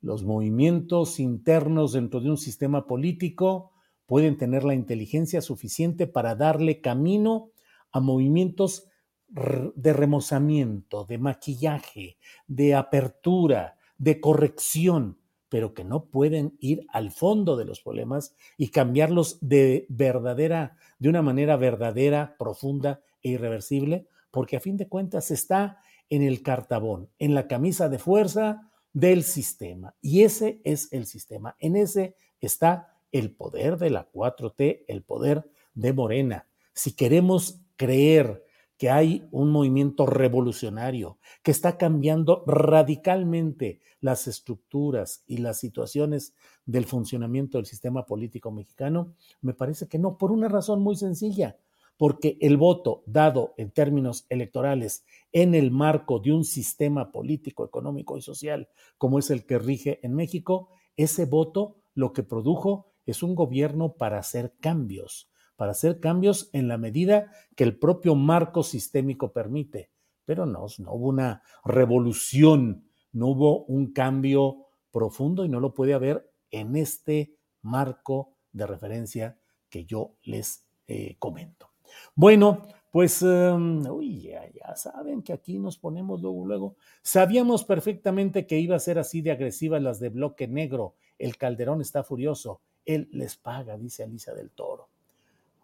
los 0.00 0.22
movimientos 0.22 1.18
internos 1.18 1.92
dentro 1.92 2.20
de 2.20 2.30
un 2.30 2.38
sistema 2.38 2.86
político 2.86 3.72
pueden 4.06 4.38
tener 4.38 4.64
la 4.64 4.74
inteligencia 4.74 5.40
suficiente 5.42 6.06
para 6.06 6.34
darle 6.34 6.80
camino 6.80 7.50
a 7.92 8.00
movimientos 8.00 8.88
de 9.28 9.92
remozamiento, 9.92 11.04
de 11.04 11.18
maquillaje, 11.18 12.16
de 12.46 12.74
apertura, 12.74 13.76
de 13.98 14.20
corrección, 14.20 15.17
pero 15.48 15.74
que 15.74 15.84
no 15.84 16.06
pueden 16.06 16.56
ir 16.60 16.86
al 16.90 17.10
fondo 17.10 17.56
de 17.56 17.64
los 17.64 17.80
problemas 17.80 18.34
y 18.56 18.68
cambiarlos 18.68 19.38
de 19.40 19.86
verdadera, 19.88 20.76
de 20.98 21.08
una 21.08 21.22
manera 21.22 21.56
verdadera, 21.56 22.36
profunda 22.38 23.00
e 23.22 23.30
irreversible, 23.30 24.06
porque 24.30 24.56
a 24.56 24.60
fin 24.60 24.76
de 24.76 24.88
cuentas 24.88 25.30
está 25.30 25.80
en 26.10 26.22
el 26.22 26.42
cartabón, 26.42 27.10
en 27.18 27.34
la 27.34 27.46
camisa 27.46 27.88
de 27.88 27.98
fuerza 27.98 28.70
del 28.92 29.22
sistema. 29.22 29.94
Y 30.00 30.22
ese 30.22 30.60
es 30.64 30.92
el 30.92 31.06
sistema. 31.06 31.56
En 31.58 31.76
ese 31.76 32.14
está 32.40 32.96
el 33.12 33.30
poder 33.30 33.78
de 33.78 33.90
la 33.90 34.10
4T, 34.10 34.84
el 34.88 35.02
poder 35.02 35.50
de 35.74 35.92
Morena. 35.92 36.46
Si 36.72 36.94
queremos 36.94 37.60
creer 37.76 38.44
que 38.78 38.90
hay 38.90 39.26
un 39.32 39.50
movimiento 39.50 40.06
revolucionario 40.06 41.18
que 41.42 41.50
está 41.50 41.76
cambiando 41.76 42.44
radicalmente 42.46 43.80
las 44.00 44.28
estructuras 44.28 45.24
y 45.26 45.38
las 45.38 45.58
situaciones 45.58 46.34
del 46.64 46.86
funcionamiento 46.86 47.58
del 47.58 47.66
sistema 47.66 48.06
político 48.06 48.52
mexicano, 48.52 49.14
me 49.42 49.52
parece 49.52 49.88
que 49.88 49.98
no, 49.98 50.16
por 50.16 50.30
una 50.30 50.48
razón 50.48 50.80
muy 50.80 50.94
sencilla, 50.94 51.58
porque 51.96 52.38
el 52.40 52.56
voto 52.56 53.02
dado 53.06 53.54
en 53.56 53.72
términos 53.72 54.24
electorales 54.28 55.04
en 55.32 55.56
el 55.56 55.72
marco 55.72 56.20
de 56.20 56.32
un 56.32 56.44
sistema 56.44 57.10
político, 57.10 57.64
económico 57.64 58.16
y 58.16 58.22
social 58.22 58.68
como 58.96 59.18
es 59.18 59.30
el 59.30 59.44
que 59.44 59.58
rige 59.58 59.98
en 60.06 60.14
México, 60.14 60.70
ese 60.96 61.26
voto 61.26 61.76
lo 61.94 62.12
que 62.12 62.22
produjo 62.22 62.92
es 63.04 63.24
un 63.24 63.34
gobierno 63.34 63.94
para 63.94 64.18
hacer 64.18 64.54
cambios, 64.60 65.30
para 65.58 65.72
hacer 65.72 65.98
cambios 65.98 66.50
en 66.52 66.68
la 66.68 66.78
medida 66.78 67.32
que 67.56 67.64
el 67.64 67.76
propio 67.76 68.14
marco 68.14 68.62
sistémico 68.62 69.32
permite. 69.32 69.90
Pero 70.24 70.46
no, 70.46 70.66
no 70.78 70.92
hubo 70.92 71.08
una 71.08 71.42
revolución, 71.64 72.88
no 73.10 73.26
hubo 73.26 73.64
un 73.64 73.92
cambio 73.92 74.68
profundo 74.92 75.44
y 75.44 75.48
no 75.48 75.58
lo 75.58 75.74
puede 75.74 75.94
haber 75.94 76.32
en 76.52 76.76
este 76.76 77.34
marco 77.60 78.36
de 78.52 78.68
referencia 78.68 79.36
que 79.68 79.84
yo 79.84 80.14
les 80.22 80.64
eh, 80.86 81.16
comento. 81.18 81.70
Bueno, 82.14 82.68
pues, 82.92 83.20
em, 83.22 83.84
uy, 83.90 84.22
ya, 84.22 84.48
ya, 84.52 84.76
saben 84.76 85.22
que 85.22 85.32
aquí 85.32 85.58
nos 85.58 85.76
ponemos 85.76 86.22
luego, 86.22 86.46
luego. 86.46 86.76
Sabíamos 87.02 87.64
perfectamente 87.64 88.46
que 88.46 88.60
iba 88.60 88.76
a 88.76 88.80
ser 88.80 89.00
así 89.00 89.22
de 89.22 89.32
agresiva 89.32 89.80
las 89.80 89.98
de 89.98 90.10
bloque 90.10 90.46
negro. 90.46 90.94
El 91.18 91.36
Calderón 91.36 91.80
está 91.80 92.04
furioso. 92.04 92.62
Él 92.84 93.08
les 93.10 93.36
paga, 93.36 93.76
dice 93.76 94.04
Alicia 94.04 94.34
del 94.34 94.52
Toro. 94.52 94.90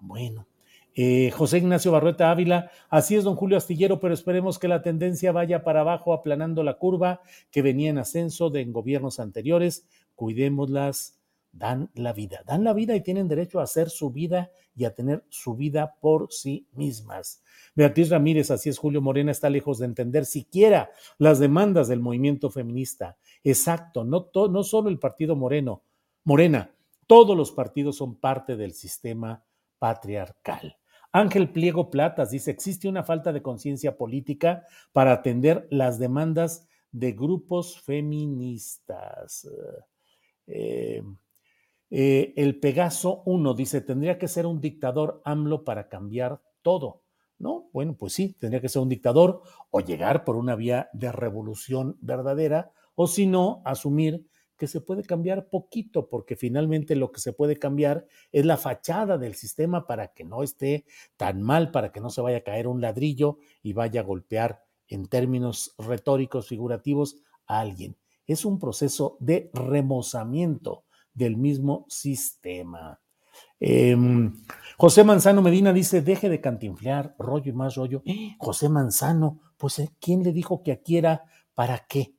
Bueno, 0.07 0.47
eh, 0.95 1.31
José 1.31 1.59
Ignacio 1.59 1.91
Barrueta 1.91 2.31
Ávila, 2.31 2.71
así 2.91 3.17
es, 3.17 3.25
don 3.25 3.37
Julio 3.37 3.57
Astillero, 3.57 4.01
pero 4.01 4.13
esperemos 4.13 4.59
que 4.59 4.69
la 4.69 4.83
tendencia 4.83 5.33
vaya 5.33 5.65
para 5.65 5.81
abajo, 5.81 6.13
aplanando 6.13 6.63
la 6.63 6.75
curva 6.75 7.23
que 7.51 7.63
venía 7.63 7.89
en 7.89 7.97
ascenso 7.97 8.51
de 8.51 8.61
en 8.61 8.73
gobiernos 8.73 9.19
anteriores. 9.19 9.89
Cuidémoslas, 10.15 11.19
dan 11.53 11.91
la 11.95 12.13
vida, 12.13 12.43
dan 12.47 12.65
la 12.65 12.75
vida 12.75 12.95
y 12.95 13.03
tienen 13.03 13.29
derecho 13.29 13.61
a 13.61 13.63
hacer 13.63 13.89
su 13.89 14.11
vida 14.11 14.51
y 14.77 14.85
a 14.85 14.95
tener 14.95 15.25
su 15.31 15.57
vida 15.57 15.97
por 16.01 16.31
sí 16.31 16.67
mismas. 16.73 17.43
Beatriz 17.75 18.11
Ramírez, 18.11 18.51
así 18.51 18.69
es, 18.69 18.79
Julio 18.79 19.01
Morena 19.01 19.31
está 19.31 19.49
lejos 19.49 19.79
de 19.79 19.87
entender 19.87 20.27
siquiera 20.27 20.91
las 21.17 21.39
demandas 21.39 21.89
del 21.89 22.01
movimiento 22.01 22.51
feminista. 22.51 23.17
Exacto, 23.43 24.05
no, 24.05 24.29
no 24.35 24.63
solo 24.63 24.91
el 24.91 24.99
partido 24.99 25.35
Moreno, 25.35 25.83
Morena, 26.25 26.75
todos 27.07 27.37
los 27.37 27.53
partidos 27.53 27.97
son 27.97 28.17
parte 28.17 28.57
del 28.57 28.75
sistema 28.75 29.43
patriarcal. 29.85 30.79
Ángel 31.13 31.51
Pliego 31.53 31.91
Platas 31.91 32.31
dice, 32.31 32.51
existe 32.51 32.89
una 32.89 33.03
falta 33.05 33.35
de 33.35 33.43
conciencia 33.43 33.99
política 33.99 34.65
para 34.95 35.13
atender 35.13 35.69
las 35.71 35.99
demandas 35.99 36.67
de 36.91 37.13
grupos 37.13 37.83
feministas. 37.83 39.47
Eh, 40.47 41.03
eh, 41.91 42.33
el 42.35 42.59
Pegaso 42.61 43.23
1 43.27 43.53
dice, 43.53 43.83
tendría 43.83 44.17
que 44.17 44.27
ser 44.27 44.47
un 44.47 44.59
dictador 44.59 45.21
AMLO 45.27 45.65
para 45.65 45.91
cambiar 45.91 46.41
todo. 46.63 47.03
¿No? 47.39 47.69
Bueno, 47.75 47.95
pues 47.95 48.15
sí, 48.15 48.33
tendría 48.41 48.63
que 48.63 48.71
ser 48.71 48.81
un 48.81 48.89
dictador 48.89 49.43
o 49.71 49.81
llegar 49.81 50.25
por 50.25 50.37
una 50.37 50.57
vía 50.57 50.89
de 50.95 51.13
revolución 51.13 51.99
verdadera, 52.01 52.73
o 52.95 53.07
si 53.07 53.27
no, 53.27 53.61
asumir 53.67 54.27
que 54.57 54.67
se 54.67 54.81
puede 54.81 55.03
cambiar 55.03 55.49
poquito, 55.49 56.09
porque 56.09 56.37
finalmente 56.37 56.97
lo 56.97 57.13
que 57.13 57.21
se 57.21 57.33
puede 57.33 57.59
cambiar 57.59 58.07
es 58.33 58.45
la 58.45 58.57
fachada 58.57 59.19
del 59.19 59.35
sistema 59.35 59.87
para 59.87 60.09
que 60.09 60.25
no 60.25 60.43
esté 60.43 60.85
tan 61.17 61.43
mal, 61.43 61.71
para 61.71 61.93
que 61.93 62.01
no 62.01 62.11
se 62.11 62.21
vaya 62.21 62.39
a 62.39 62.45
caer 62.45 62.67
un 62.67 62.81
ladrillo 62.81 63.39
y 63.63 63.73
vaya 63.73 64.01
a 64.01 64.05
golpear 64.05 64.65
en 64.89 65.07
términos 65.07 65.75
retóricos, 65.79 66.49
figurativos, 66.49 67.17
a 67.47 67.61
alguien. 67.61 67.97
Es 68.27 68.45
un 68.45 68.59
proceso 68.59 69.17
de 69.21 69.51
remozamiento 69.53 70.85
del 71.13 71.37
mismo 71.37 71.87
sistema. 71.89 73.01
Em, 73.61 74.33
José 74.77 75.05
Manzano 75.05 75.43
Medina 75.43 75.73
dice, 75.73 76.03
deje 76.03 76.29
de 76.29 76.41
cantinflear, 76.41 77.15
rollo 77.19 77.51
y 77.51 77.55
más 77.55 77.75
rollo. 77.77 78.03
¡Eh! 78.05 78.37
José 78.39 78.69
Manzano, 78.69 79.41
pues 79.57 79.79
¿eh? 79.79 79.91
¿quién 80.01 80.23
le 80.23 80.33
dijo 80.33 80.63
que 80.63 80.73
aquí 80.73 80.97
era 80.97 81.25
para 81.55 81.87
qué? 81.89 82.14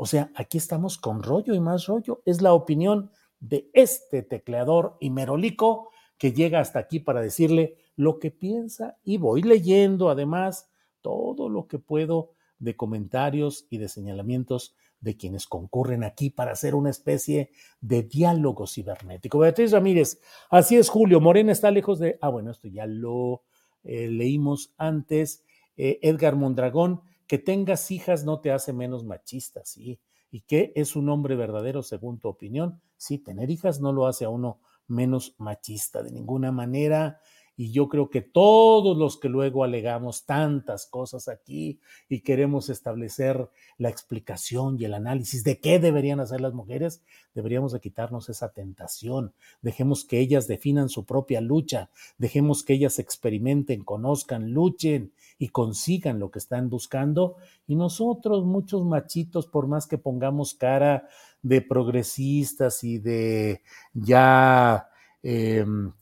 O 0.00 0.06
sea, 0.06 0.30
aquí 0.36 0.58
estamos 0.58 0.96
con 0.96 1.24
rollo 1.24 1.54
y 1.54 1.60
más 1.60 1.86
rollo. 1.86 2.22
Es 2.24 2.40
la 2.40 2.52
opinión 2.52 3.10
de 3.40 3.68
este 3.72 4.22
tecleador 4.22 4.96
y 5.00 5.10
merolico 5.10 5.90
que 6.16 6.32
llega 6.32 6.60
hasta 6.60 6.78
aquí 6.78 7.00
para 7.00 7.20
decirle 7.20 7.78
lo 7.96 8.20
que 8.20 8.30
piensa 8.30 8.96
y 9.02 9.18
voy 9.18 9.42
leyendo 9.42 10.08
además 10.08 10.70
todo 11.00 11.48
lo 11.48 11.66
que 11.66 11.80
puedo 11.80 12.30
de 12.60 12.76
comentarios 12.76 13.66
y 13.70 13.78
de 13.78 13.88
señalamientos 13.88 14.76
de 15.00 15.16
quienes 15.16 15.48
concurren 15.48 16.04
aquí 16.04 16.30
para 16.30 16.52
hacer 16.52 16.76
una 16.76 16.90
especie 16.90 17.50
de 17.80 18.04
diálogo 18.04 18.68
cibernético. 18.68 19.40
Beatriz 19.40 19.72
Ramírez, 19.72 20.20
así 20.48 20.76
es, 20.76 20.88
Julio. 20.88 21.20
Morena 21.20 21.50
está 21.50 21.72
lejos 21.72 21.98
de. 21.98 22.18
Ah, 22.20 22.28
bueno, 22.28 22.52
esto 22.52 22.68
ya 22.68 22.86
lo 22.86 23.42
eh, 23.82 24.06
leímos 24.06 24.72
antes. 24.76 25.44
Eh, 25.76 25.98
Edgar 26.02 26.36
Mondragón, 26.36 27.02
que 27.28 27.38
tengas 27.38 27.90
hijas 27.92 28.24
no 28.24 28.40
te 28.40 28.50
hace 28.50 28.72
menos 28.72 29.04
machista, 29.04 29.64
sí. 29.64 30.00
¿Y 30.30 30.40
qué 30.40 30.72
es 30.74 30.96
un 30.96 31.08
hombre 31.08 31.36
verdadero 31.36 31.82
según 31.82 32.18
tu 32.18 32.28
opinión? 32.28 32.80
Sí, 32.96 33.18
tener 33.18 33.50
hijas 33.50 33.80
no 33.80 33.92
lo 33.92 34.06
hace 34.06 34.24
a 34.24 34.30
uno 34.30 34.60
menos 34.88 35.34
machista 35.38 36.02
de 36.02 36.10
ninguna 36.10 36.50
manera 36.50 37.20
y 37.58 37.72
yo 37.72 37.88
creo 37.88 38.08
que 38.08 38.20
todos 38.20 38.96
los 38.96 39.16
que 39.16 39.28
luego 39.28 39.64
alegamos 39.64 40.24
tantas 40.24 40.86
cosas 40.86 41.26
aquí 41.26 41.80
y 42.08 42.20
queremos 42.20 42.68
establecer 42.68 43.50
la 43.78 43.88
explicación 43.88 44.76
y 44.78 44.84
el 44.84 44.94
análisis 44.94 45.42
de 45.42 45.58
qué 45.58 45.80
deberían 45.80 46.20
hacer 46.20 46.40
las 46.40 46.54
mujeres, 46.54 47.02
deberíamos 47.34 47.72
de 47.72 47.80
quitarnos 47.80 48.28
esa 48.28 48.52
tentación. 48.52 49.34
Dejemos 49.60 50.04
que 50.04 50.20
ellas 50.20 50.46
definan 50.46 50.88
su 50.88 51.04
propia 51.04 51.40
lucha, 51.40 51.90
dejemos 52.16 52.62
que 52.62 52.74
ellas 52.74 53.00
experimenten, 53.00 53.82
conozcan, 53.82 54.52
luchen 54.52 55.12
y 55.36 55.48
consigan 55.48 56.20
lo 56.20 56.30
que 56.30 56.38
están 56.38 56.70
buscando. 56.70 57.38
Y 57.66 57.74
nosotros, 57.74 58.44
muchos 58.44 58.84
machitos, 58.84 59.48
por 59.48 59.66
más 59.66 59.88
que 59.88 59.98
pongamos 59.98 60.54
cara 60.54 61.08
de 61.42 61.60
progresistas 61.60 62.84
y 62.84 62.98
de 62.98 63.62
ya, 63.94 64.90
em, 65.24 65.92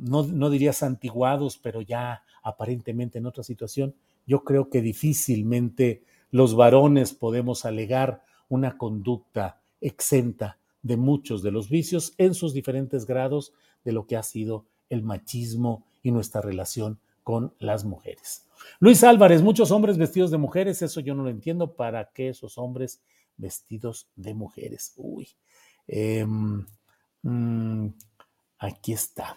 no, 0.00 0.24
no 0.24 0.50
diría 0.50 0.72
santiguados, 0.72 1.58
pero 1.58 1.80
ya 1.80 2.22
aparentemente 2.42 3.18
en 3.18 3.26
otra 3.26 3.42
situación, 3.42 3.94
yo 4.26 4.44
creo 4.44 4.70
que 4.70 4.80
difícilmente 4.80 6.02
los 6.30 6.54
varones 6.54 7.12
podemos 7.12 7.64
alegar 7.64 8.22
una 8.48 8.76
conducta 8.76 9.60
exenta 9.80 10.58
de 10.82 10.96
muchos 10.96 11.42
de 11.42 11.50
los 11.50 11.68
vicios 11.68 12.14
en 12.18 12.34
sus 12.34 12.52
diferentes 12.52 13.06
grados 13.06 13.52
de 13.84 13.92
lo 13.92 14.06
que 14.06 14.16
ha 14.16 14.22
sido 14.22 14.66
el 14.90 15.02
machismo 15.02 15.84
y 16.02 16.10
nuestra 16.10 16.40
relación 16.40 16.98
con 17.22 17.54
las 17.58 17.84
mujeres. 17.84 18.46
Luis 18.80 19.02
Álvarez, 19.02 19.42
muchos 19.42 19.70
hombres 19.70 19.98
vestidos 19.98 20.30
de 20.30 20.38
mujeres, 20.38 20.82
eso 20.82 21.00
yo 21.00 21.14
no 21.14 21.22
lo 21.22 21.30
entiendo. 21.30 21.74
¿Para 21.74 22.10
qué 22.12 22.28
esos 22.28 22.58
hombres 22.58 23.00
vestidos 23.36 24.08
de 24.14 24.34
mujeres? 24.34 24.92
Uy. 24.96 25.28
Em, 25.86 26.64
mm, 27.22 27.88
aquí 28.58 28.92
está. 28.92 29.36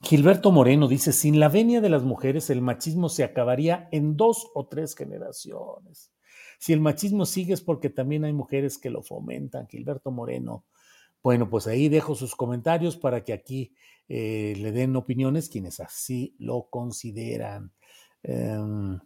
Gilberto 0.00 0.52
Moreno 0.52 0.86
dice, 0.86 1.12
sin 1.12 1.40
la 1.40 1.48
venia 1.48 1.80
de 1.80 1.88
las 1.88 2.04
mujeres, 2.04 2.50
el 2.50 2.62
machismo 2.62 3.08
se 3.08 3.24
acabaría 3.24 3.88
en 3.90 4.16
dos 4.16 4.50
o 4.54 4.66
tres 4.66 4.94
generaciones. 4.94 6.12
Si 6.58 6.72
el 6.72 6.80
machismo 6.80 7.26
sigue 7.26 7.54
es 7.54 7.60
porque 7.60 7.90
también 7.90 8.24
hay 8.24 8.32
mujeres 8.32 8.78
que 8.78 8.90
lo 8.90 9.02
fomentan. 9.02 9.68
Gilberto 9.68 10.10
Moreno. 10.10 10.64
Bueno, 11.22 11.50
pues 11.50 11.66
ahí 11.66 11.88
dejo 11.88 12.14
sus 12.14 12.34
comentarios 12.36 12.96
para 12.96 13.24
que 13.24 13.32
aquí 13.32 13.74
eh, 14.08 14.54
le 14.56 14.72
den 14.72 14.94
opiniones 14.96 15.48
quienes 15.48 15.80
así 15.80 16.34
lo 16.38 16.68
consideran. 16.70 17.72
Em, 18.22 18.98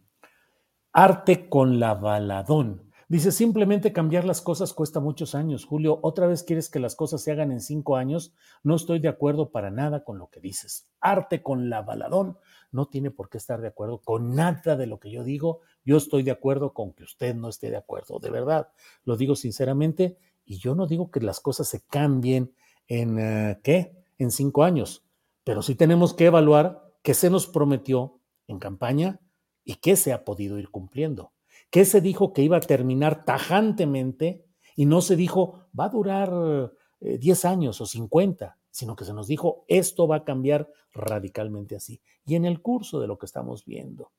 arte 0.92 1.48
con 1.48 1.80
la 1.80 1.94
baladón. 1.94 2.91
Dice, 3.12 3.30
simplemente 3.30 3.92
cambiar 3.92 4.24
las 4.24 4.40
cosas 4.40 4.72
cuesta 4.72 4.98
muchos 4.98 5.34
años. 5.34 5.66
Julio, 5.66 5.98
otra 6.00 6.26
vez 6.26 6.42
quieres 6.42 6.70
que 6.70 6.80
las 6.80 6.96
cosas 6.96 7.20
se 7.20 7.30
hagan 7.30 7.52
en 7.52 7.60
cinco 7.60 7.96
años. 7.96 8.32
No 8.62 8.74
estoy 8.74 9.00
de 9.00 9.08
acuerdo 9.08 9.50
para 9.50 9.70
nada 9.70 10.02
con 10.02 10.16
lo 10.16 10.30
que 10.30 10.40
dices. 10.40 10.88
Arte 10.98 11.42
con 11.42 11.68
la 11.68 11.82
baladón. 11.82 12.38
No 12.70 12.86
tiene 12.86 13.10
por 13.10 13.28
qué 13.28 13.36
estar 13.36 13.60
de 13.60 13.68
acuerdo 13.68 13.98
con 13.98 14.34
nada 14.34 14.76
de 14.76 14.86
lo 14.86 14.98
que 14.98 15.10
yo 15.10 15.24
digo. 15.24 15.60
Yo 15.84 15.98
estoy 15.98 16.22
de 16.22 16.30
acuerdo 16.30 16.72
con 16.72 16.94
que 16.94 17.02
usted 17.04 17.34
no 17.34 17.50
esté 17.50 17.68
de 17.68 17.76
acuerdo. 17.76 18.18
De 18.18 18.30
verdad, 18.30 18.68
lo 19.04 19.18
digo 19.18 19.36
sinceramente. 19.36 20.16
Y 20.46 20.56
yo 20.56 20.74
no 20.74 20.86
digo 20.86 21.10
que 21.10 21.20
las 21.20 21.38
cosas 21.38 21.68
se 21.68 21.82
cambien 21.82 22.54
en, 22.88 23.18
eh, 23.18 23.60
¿qué? 23.62 23.94
En 24.16 24.30
cinco 24.30 24.64
años. 24.64 25.04
Pero 25.44 25.60
sí 25.60 25.74
tenemos 25.74 26.14
que 26.14 26.24
evaluar 26.24 26.90
qué 27.02 27.12
se 27.12 27.28
nos 27.28 27.46
prometió 27.46 28.20
en 28.46 28.58
campaña 28.58 29.20
y 29.66 29.74
qué 29.74 29.96
se 29.96 30.14
ha 30.14 30.24
podido 30.24 30.58
ir 30.58 30.70
cumpliendo. 30.70 31.32
¿Qué 31.72 31.86
se 31.86 32.02
dijo 32.02 32.34
que 32.34 32.42
iba 32.42 32.58
a 32.58 32.60
terminar 32.60 33.24
tajantemente 33.24 34.44
y 34.76 34.84
no 34.84 35.00
se 35.00 35.16
dijo 35.16 35.68
va 35.78 35.86
a 35.86 35.88
durar 35.88 36.70
10 37.00 37.44
eh, 37.44 37.48
años 37.48 37.80
o 37.80 37.86
50, 37.86 38.58
sino 38.70 38.94
que 38.94 39.06
se 39.06 39.14
nos 39.14 39.26
dijo 39.26 39.64
esto 39.68 40.06
va 40.06 40.16
a 40.16 40.24
cambiar 40.24 40.68
radicalmente 40.92 41.74
así. 41.74 42.02
Y 42.26 42.34
en 42.34 42.44
el 42.44 42.60
curso 42.60 43.00
de 43.00 43.06
lo 43.06 43.16
que 43.16 43.24
estamos 43.24 43.64
viendo, 43.64 44.12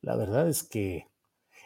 la 0.00 0.16
verdad 0.16 0.48
es 0.48 0.64
que, 0.64 1.06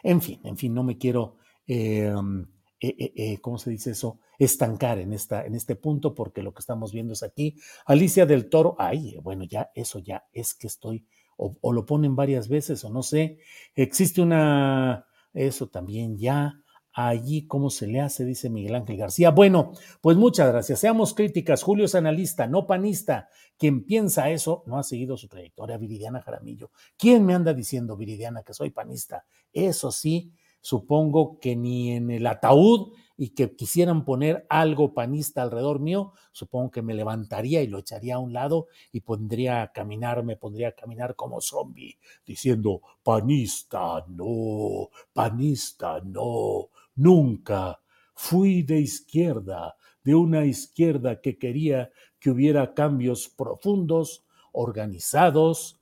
en 0.03 0.21
fin, 0.21 0.39
en 0.43 0.57
fin, 0.57 0.75
no 0.75 0.83
me 0.83 0.99
quiero, 0.99 1.37
em, 1.65 2.45
eh, 2.79 3.11
eh, 3.15 3.37
¿cómo 3.41 3.57
se 3.57 3.71
dice 3.71 3.91
eso? 3.91 4.19
Estancar 4.37 4.99
en, 4.99 5.11
esta, 5.11 5.43
en 5.43 5.55
este 5.55 5.75
punto 5.75 6.13
porque 6.13 6.43
lo 6.43 6.53
que 6.53 6.59
estamos 6.59 6.93
viendo 6.93 7.13
es 7.13 7.23
aquí. 7.23 7.55
Alicia 7.87 8.27
del 8.27 8.47
Toro, 8.47 8.75
ay, 8.77 9.17
bueno, 9.23 9.43
ya, 9.43 9.71
eso 9.73 9.97
ya 9.97 10.23
es 10.33 10.53
que 10.53 10.67
estoy 10.67 11.07
o, 11.37 11.73
lo 11.73 11.85
ponen 11.87 12.15
varias 12.15 12.47
veces 12.47 12.83
o 12.85 12.91
no 12.91 13.01
sé. 13.01 13.39
Existe 13.73 14.21
una, 14.21 15.07
eso 15.33 15.67
también 15.67 16.17
ya. 16.17 16.53
Allí, 16.93 17.47
¿cómo 17.47 17.69
se 17.69 17.87
le 17.87 18.01
hace? 18.01 18.25
Dice 18.25 18.49
Miguel 18.49 18.75
Ángel 18.75 18.97
García. 18.97 19.31
Bueno, 19.31 19.71
pues 20.01 20.17
muchas 20.17 20.51
gracias. 20.51 20.79
Seamos 20.79 21.13
críticas. 21.13 21.63
Julio 21.63 21.85
es 21.85 21.95
analista, 21.95 22.47
no 22.47 22.67
panista. 22.67 23.29
Quien 23.57 23.85
piensa 23.85 24.29
eso 24.29 24.63
no 24.65 24.77
ha 24.77 24.83
seguido 24.83 25.15
su 25.15 25.29
trayectoria. 25.29 25.77
Viridiana 25.77 26.21
Jaramillo. 26.21 26.71
¿Quién 26.97 27.25
me 27.25 27.33
anda 27.33 27.53
diciendo, 27.53 27.95
Viridiana, 27.95 28.43
que 28.43 28.53
soy 28.53 28.71
panista? 28.71 29.25
Eso 29.53 29.91
sí, 29.91 30.33
supongo 30.61 31.39
que 31.39 31.55
ni 31.55 31.91
en 31.91 32.11
el 32.11 32.27
ataúd 32.27 32.93
y 33.17 33.29
que 33.35 33.55
quisieran 33.55 34.03
poner 34.03 34.47
algo 34.49 34.93
panista 34.93 35.43
alrededor 35.43 35.79
mío, 35.79 36.13
supongo 36.31 36.71
que 36.71 36.81
me 36.81 36.93
levantaría 36.93 37.61
y 37.61 37.67
lo 37.67 37.77
echaría 37.77 38.15
a 38.15 38.19
un 38.19 38.33
lado 38.33 38.67
y 38.91 39.01
pondría 39.01 39.61
a 39.61 39.71
caminar, 39.71 40.23
me 40.23 40.37
pondría 40.37 40.69
a 40.69 40.71
caminar 40.71 41.15
como 41.15 41.39
zombie, 41.39 41.99
diciendo, 42.25 42.81
panista, 43.03 44.05
no, 44.07 44.89
panista, 45.13 46.01
no, 46.03 46.69
nunca. 46.95 47.79
Fui 48.15 48.63
de 48.63 48.79
izquierda, 48.79 49.75
de 50.03 50.15
una 50.15 50.45
izquierda 50.45 51.21
que 51.21 51.37
quería 51.37 51.91
que 52.19 52.31
hubiera 52.31 52.73
cambios 52.73 53.29
profundos, 53.29 54.25
organizados, 54.51 55.79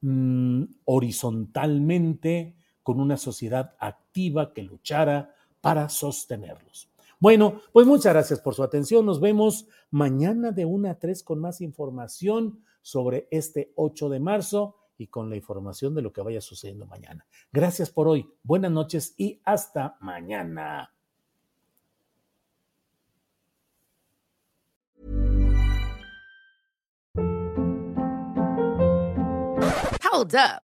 mm, 0.00 0.64
horizontalmente, 0.86 2.56
con 2.82 3.00
una 3.00 3.16
sociedad 3.16 3.76
que 4.12 4.62
luchara 4.62 5.34
para 5.60 5.88
sostenerlos. 5.88 6.88
Bueno, 7.18 7.60
pues 7.72 7.86
muchas 7.86 8.14
gracias 8.14 8.40
por 8.40 8.54
su 8.54 8.62
atención. 8.62 9.04
Nos 9.04 9.20
vemos 9.20 9.66
mañana 9.90 10.52
de 10.52 10.64
1 10.64 10.90
a 10.90 10.94
3 10.98 11.22
con 11.22 11.38
más 11.38 11.60
información 11.60 12.64
sobre 12.80 13.28
este 13.30 13.72
8 13.76 14.08
de 14.08 14.20
marzo 14.20 14.76
y 14.96 15.08
con 15.08 15.28
la 15.28 15.36
información 15.36 15.94
de 15.94 16.02
lo 16.02 16.12
que 16.12 16.22
vaya 16.22 16.40
sucediendo 16.40 16.86
mañana. 16.86 17.26
Gracias 17.52 17.90
por 17.90 18.08
hoy. 18.08 18.30
Buenas 18.42 18.70
noches 18.70 19.14
y 19.18 19.40
hasta 19.44 19.96
mañana. 20.00 20.94
Hold 30.12 30.34
up. 30.34 30.69